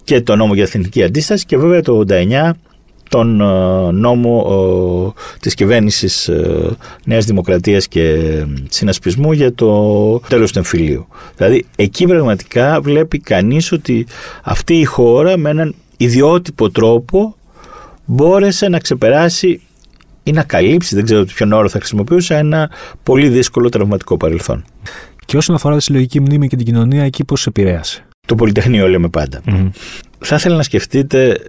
[0.03, 1.45] και το νόμο για εθνική αντίσταση.
[1.45, 2.51] Και βέβαια το 1989
[3.12, 8.17] τον ε, νόμο της κυβέρνησης ε, Νέας Δημοκρατίας και
[8.69, 11.08] συνασπισμού για το τέλος του εμφυλίου.
[11.36, 14.08] Δηλαδή εκεί πραγματικά βλέπει κανείς ότι
[14.43, 17.36] αυτή η χώρα με έναν ιδιότυπο τρόπο
[18.06, 19.62] μπόρεσε να ξεπεράσει
[20.24, 22.69] ή να καλύψει, δεν ξέρω ποιον όρο θα χρησιμοποιούσα, ένα
[23.04, 24.63] πολύ δύσκολο τραυματικό παρελθόν.
[25.26, 29.10] Και όσον αφορά τη συλλογική μνήμη και την κοινωνία, εκεί πώς επηρέασε; Το Πολυτεχνείο λέμε
[29.10, 29.41] πάντα.
[30.19, 31.39] Θα ήθελα να σκεφτείτε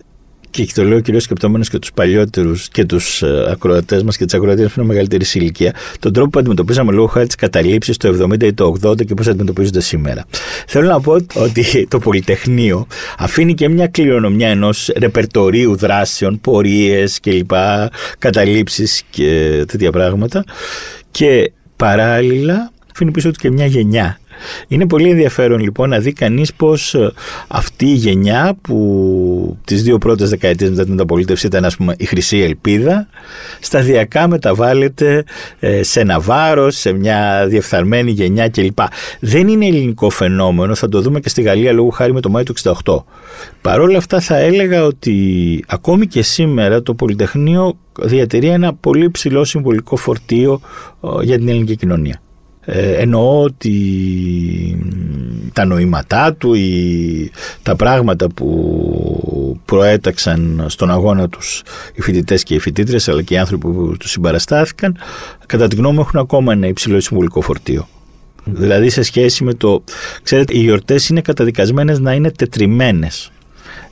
[0.53, 4.35] και το λέω κυρίως σκεπτόμενος και τους παλιότερους και τους ε, ακροατές μας και τις
[4.35, 8.43] ακροατές που είναι μεγαλύτερη ηλικία, τον τρόπο που αντιμετωπίζαμε λόγω χάρη τι καταλήψει το 70
[8.43, 10.25] ή το 80 και πώς αντιμετωπίζονται σήμερα.
[10.67, 12.87] Θέλω να πω ότι το Πολυτεχνείο
[13.19, 17.51] αφήνει και μια κληρονομιά ενός ρεπερτορίου δράσεων, πορείες κλπ.
[18.19, 20.45] Καταλήψεις και τέτοια πράγματα.
[21.11, 24.19] Και παράλληλα αφήνει πίσω του και μια γενιά
[24.69, 27.13] είναι πολύ ενδιαφέρον λοιπόν να δει κανείς πως ε,
[27.49, 32.05] αυτή η γενιά που τις δύο πρώτες δεκαετίες μετά την μεταπολίτευση ήταν ας πούμε η
[32.05, 33.09] χρυσή ελπίδα
[33.61, 35.25] σταδιακά μεταβάλλεται
[35.61, 38.79] ε, σε ένα βάρος, σε μια διεφθαρμένη γενιά κλπ.
[39.21, 42.45] Δεν είναι ελληνικό φαινόμενο, θα το δούμε και στη Γαλλία λόγω χάρη με το Μάιο
[42.45, 43.03] του 68.
[43.61, 49.45] Παρ' όλα αυτά θα έλεγα ότι ακόμη και σήμερα το Πολυτεχνείο διατηρεί ένα πολύ ψηλό
[49.45, 50.61] συμβολικό φορτίο
[51.03, 52.21] ε, για την ελληνική κοινωνία.
[52.65, 53.73] Ε, εννοώ ότι
[55.53, 57.31] τα νοήματά του, ή
[57.63, 61.63] τα πράγματα που προέταξαν στον αγώνα τους
[61.95, 64.97] οι φοιτητές και οι φοιτήτρε, αλλά και οι άνθρωποι που τους συμπαραστάθηκαν,
[65.47, 67.89] κατά τη γνώμη μου έχουν ακόμα ένα υψηλό συμβολικό φορτίο.
[68.45, 69.85] Δηλαδή σε σχέση με το...
[70.23, 73.31] Ξέρετε, οι γιορτές είναι καταδικασμένες να είναι τετριμένες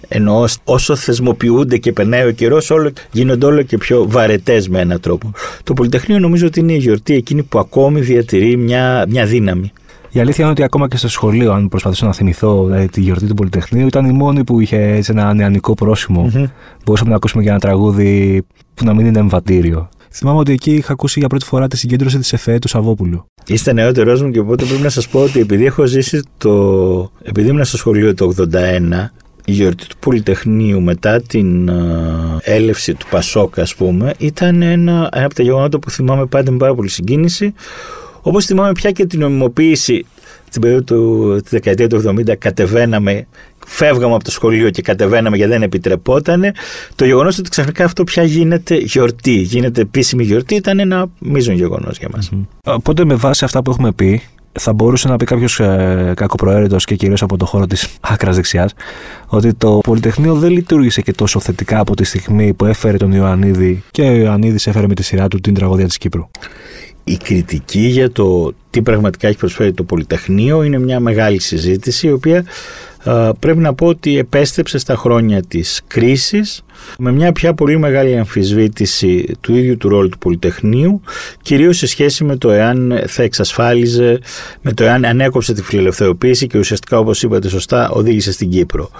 [0.09, 2.73] ενώ όσο θεσμοποιούνται και περνάει ο καιρός,
[3.13, 5.33] γίνονται όλο και πιο βαρετές με έναν τρόπο.
[5.65, 9.73] Το Πολυτεχνείο νομίζω ότι είναι η γιορτή εκείνη που ακόμη διατηρεί μια, μια δύναμη.
[10.13, 13.27] Η αλήθεια είναι ότι ακόμα και στο σχολείο, αν προσπαθήσω να θυμηθώ δηλαδή, τη γιορτή
[13.27, 16.31] του Πολυτεχνείου, ήταν η μόνη που είχε έτσι, ένα νεανικό πρόσημο.
[16.35, 16.45] Mm-hmm.
[16.85, 18.43] Μπορούσαμε να ακούσουμε και ένα τραγούδι
[18.75, 19.89] που να μην είναι εμβατήριο.
[20.13, 23.25] Θυμάμαι ότι εκεί είχα ακούσει για πρώτη φορά τη συγκέντρωση της ΕΦΕ του Σαββόπουλου.
[23.47, 27.11] Είστε νεότερό μου και οπότε πρέπει να σας πω ότι επειδή έχω ζήσει το.
[27.23, 28.47] Επειδή ήμουν στο σχολείο το 81,
[29.44, 31.74] η γιορτή του Πολυτεχνείου μετά την ε,
[32.40, 36.57] έλευση του Πασόκ ας πούμε ήταν ένα, ένα από τα γεγονότα που θυμάμαι πάντα με
[36.57, 37.55] πάρα πολύ συγκίνηση
[38.22, 40.07] όπως θυμάμαι πια και την νομιμοποίηση
[40.48, 43.26] στην περίοδο του, τη δεκαετία του 70 κατεβαίναμε
[43.66, 46.53] φεύγαμε από το σχολείο και κατεβαίναμε γιατί δεν επιτρεπότανε.
[46.94, 51.98] Το γεγονός ότι ξαφνικά αυτό πια γίνεται γιορτή, γίνεται επίσημη γιορτή, ήταν ένα μείζον γεγονός
[51.98, 52.31] για μας.
[52.33, 52.74] Mm-hmm.
[52.74, 54.22] Οπότε, με βάση αυτά που έχουμε πει,
[54.53, 58.75] θα μπορούσε να πει κάποιος ε, κακοπροαίρετος και κυρίως από το χώρο της άκρας δεξιάς,
[59.27, 63.83] ότι το Πολυτεχνείο δεν λειτουργήσε και τόσο θετικά από τη στιγμή που έφερε τον Ιωαννίδη
[63.91, 66.29] και ο Ιωαννίδης έφερε με τη σειρά του την τραγωδία της Κύπρου.
[67.05, 72.13] Η κριτική για το τι πραγματικά έχει προσφέρει το Πολυτεχνείο είναι μια μεγάλη συζήτηση η
[72.13, 72.45] οποία
[73.39, 76.63] πρέπει να πω ότι επέστρεψε στα χρόνια της κρίσης
[76.99, 81.01] με μια πια πολύ μεγάλη αμφισβήτηση του ίδιου του ρόλου του Πολυτεχνείου
[81.43, 84.21] κυρίως σε σχέση με το εάν θα εξασφάλιζε,
[84.61, 88.91] με το εάν ανέκοψε τη φιλελευθερωποίηση και ουσιαστικά όπως είπατε σωστά οδήγησε στην Κύπρο.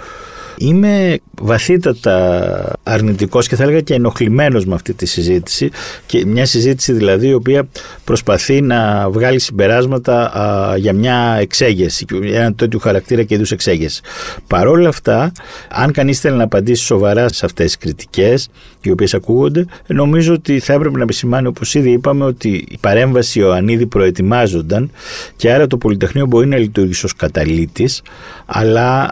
[0.57, 5.69] Είμαι βαθύτατα αρνητικός και θα έλεγα και ενοχλημένος με αυτή τη συζήτηση
[6.05, 7.67] και μια συζήτηση δηλαδή η οποία
[8.03, 10.31] προσπαθεί να βγάλει συμπεράσματα
[10.77, 14.01] για μια εξέγεση, ένα τέτοιο χαρακτήρα και είδους εξέγεση.
[14.47, 15.31] Παρόλα αυτά,
[15.69, 18.49] αν κανείς θέλει να απαντήσει σοβαρά σε αυτές τις κριτικές
[18.81, 23.39] οι οποίες ακούγονται, νομίζω ότι θα έπρεπε να επισημάνει όπως ήδη είπαμε ότι η παρέμβαση
[23.39, 24.91] Ιωαννίδη προετοιμάζονταν
[25.35, 28.01] και άρα το Πολυτεχνείο μπορεί να λειτουργήσει ως καταλήτης
[28.45, 29.09] αλλά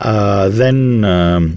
[0.49, 1.05] δεν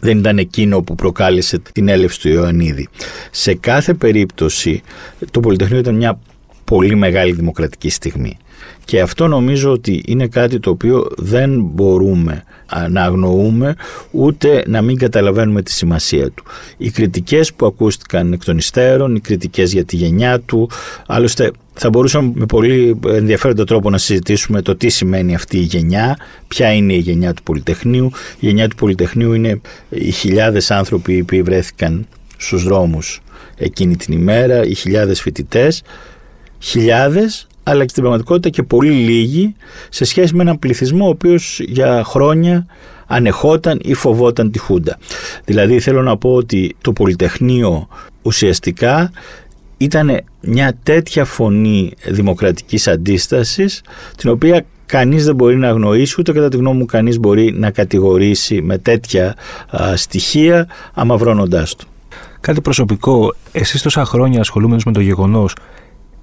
[0.00, 2.88] δεν ήταν εκείνο που προκάλεσε την έλευση του Ιωαννίδη.
[3.30, 4.82] Σε κάθε περίπτωση
[5.30, 6.18] το Πολυτεχνείο ήταν μια
[6.64, 8.36] πολύ μεγάλη δημοκρατική στιγμή.
[8.84, 12.44] Και αυτό νομίζω ότι είναι κάτι το οποίο δεν μπορούμε
[12.88, 13.74] να αγνοούμε
[14.10, 16.44] ούτε να μην καταλαβαίνουμε τη σημασία του.
[16.76, 20.70] Οι κριτικές που ακούστηκαν εκ των υστέρων, οι κριτικές για τη γενιά του,
[21.06, 26.16] άλλωστε θα μπορούσαμε με πολύ ενδιαφέροντα τρόπο να συζητήσουμε το τι σημαίνει αυτή η γενιά,
[26.48, 28.10] ποια είναι η γενιά του Πολυτεχνείου.
[28.38, 32.06] Η γενιά του Πολυτεχνείου είναι οι χιλιάδες άνθρωποι που βρέθηκαν
[32.36, 33.20] στους δρόμους
[33.56, 35.82] εκείνη την ημέρα, οι χιλιάδες φοιτητές,
[36.58, 39.54] χιλιάδες αλλά και στην πραγματικότητα και πολύ λίγοι
[39.88, 42.66] σε σχέση με έναν πληθυσμό ο οποίος για χρόνια
[43.06, 44.98] ανεχόταν ή φοβόταν τη Χούντα.
[45.44, 47.88] Δηλαδή θέλω να πω ότι το Πολυτεχνείο
[48.22, 49.10] ουσιαστικά
[49.82, 53.82] ήταν μια τέτοια φωνή δημοκρατικής αντίστασης
[54.16, 57.70] την οποία κανείς δεν μπορεί να αγνοήσει ούτε κατά τη γνώμη μου κανείς μπορεί να
[57.70, 59.34] κατηγορήσει με τέτοια
[59.94, 61.86] στοιχεία αμαυρώνοντάς του.
[62.40, 65.54] Κάτι προσωπικό, εσείς τόσα χρόνια ασχολούμενος με το γεγονός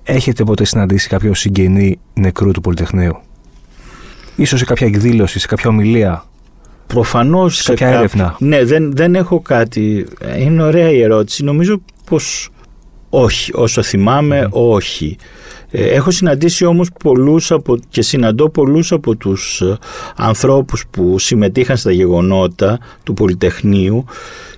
[0.04, 3.20] Έχετε ποτέ συναντήσει κάποιο συγγενή νεκρού του Πολυτεχνείου;
[4.36, 6.24] Ίσως σε κάποια εκδήλωση, σε κάποια ομιλία;
[6.88, 10.06] Προφανώς σε κάποια έρευνα; Ναι, δεν, δεν έχω κάτι.
[10.40, 11.44] Είναι ωραία η ερώτηση.
[11.44, 12.50] Νομίζω πως
[13.10, 13.52] όχι.
[13.54, 15.18] Όσο θυμάμαι, όχι.
[15.72, 19.78] Ε, έχω συναντήσει όμως πολλούς από, και συναντώ πολλούς από τους ε,
[20.16, 24.06] ανθρώπους που συμμετείχαν στα γεγονότα του Πολυτεχνείου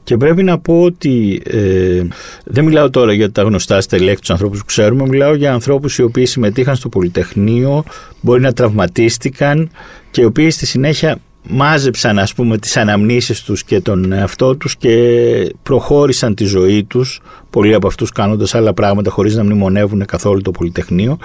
[0.03, 2.03] και πρέπει να πω ότι ε,
[2.43, 6.03] δεν μιλάω τώρα για τα γνωστά στελέχη τους ανθρώπους που ξέρουμε, μιλάω για ανθρώπους οι
[6.03, 7.83] οποίοι συμμετείχαν στο Πολυτεχνείο,
[8.21, 9.69] μπορεί να τραυματίστηκαν
[10.11, 11.17] και οι οποίοι στη συνέχεια
[11.49, 17.21] μάζεψαν ας πούμε τις αναμνήσεις τους και τον εαυτό τους και προχώρησαν τη ζωή τους
[17.49, 21.17] πολλοί από αυτούς κάνοντας άλλα πράγματα χωρίς να μνημονεύουν καθόλου το Πολυτεχνείο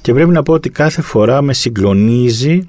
[0.00, 2.68] και πρέπει να πω ότι κάθε φορά με συγκλονίζει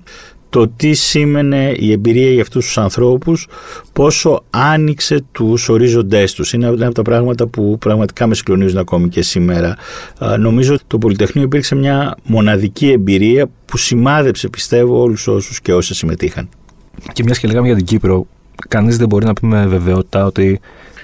[0.50, 3.48] το τι σήμαινε η εμπειρία για αυτούς τους ανθρώπους,
[3.94, 6.54] πόσο άνοιξε τους ορίζοντές τους.
[6.54, 9.76] Είναι από τα πράγματα που πραγματικά με συγκλονίζουν ακόμη και σήμερα.
[10.40, 15.94] Νομίζω ότι το Πολυτεχνείο υπήρξε μια μοναδική εμπειρία που σημάδεψε πιστεύω όλους όσους και όσοι
[15.94, 16.50] συμμετείχαν.
[17.14, 18.28] Και μια και λέγαμε για την Κύπρο,
[18.68, 20.60] κανείς δεν μπορεί να πει με βεβαιότητα ότι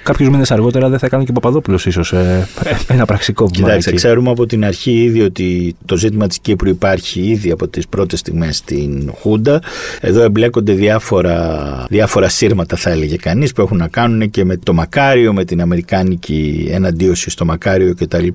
[0.05, 2.47] Κάποιους μήνες αργότερα δεν θα έκανε και ο Παπαδόπουλος ίσως ε,
[2.87, 3.67] ένα πραξικό βήμα.
[3.67, 7.87] Κοιτάξτε, ξέρουμε από την αρχή ήδη ότι το ζήτημα της Κύπρου υπάρχει ήδη από τις
[7.87, 9.61] πρώτες στιγμές στην Χούντα.
[10.01, 14.73] Εδώ εμπλέκονται διάφορα, διάφορα σύρματα, θα έλεγε κανείς, που έχουν να κάνουν και με το
[14.73, 18.27] Μακάριο, με την Αμερικάνικη εναντίωση στο Μακάριο κτλ.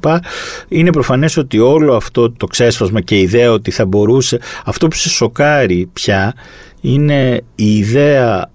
[0.69, 4.39] Είναι προφανές ότι όλο αυτό το ξέσπασμα και η ιδέα ότι θα μπορούσε.
[4.65, 6.35] Αυτό που σε σοκάρει πια
[6.81, 8.51] είναι η ιδέα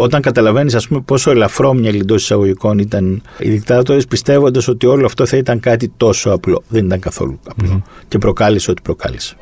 [0.00, 5.26] όταν καταλαβαίνεις, ας πούμε, πόσο ελαφρόμυαλοι εντό εισαγωγικών ήταν οι δικτάτορες, πιστεύοντας ότι όλο αυτό
[5.26, 6.62] θα ήταν κάτι τόσο απλό.
[6.68, 7.38] Δεν ήταν καθόλου
[8.08, 9.36] Και προκάλεσε ό,τι προκάλεσε.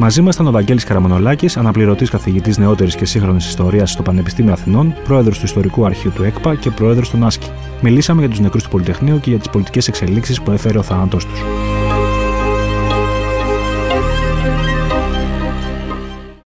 [0.00, 4.94] Μαζί μας ήταν ο Βαγγέλης Καραμανολάκη, αναπληρωτής καθηγητής νεότερης και σύγχρονης ιστορίας στο Πανεπιστήμιο Αθηνών,
[5.04, 7.50] πρόεδρος του Ιστορικού Αρχείου του ΕΚΠΑ και πρόεδρος του ΝΑΣΚΙ.
[7.80, 11.26] Μιλήσαμε για τους νεκρούς του Πολυτεχνείου και για τις πολιτικές εξελίξεις που έφερε ο θάνατός
[11.26, 11.42] τους.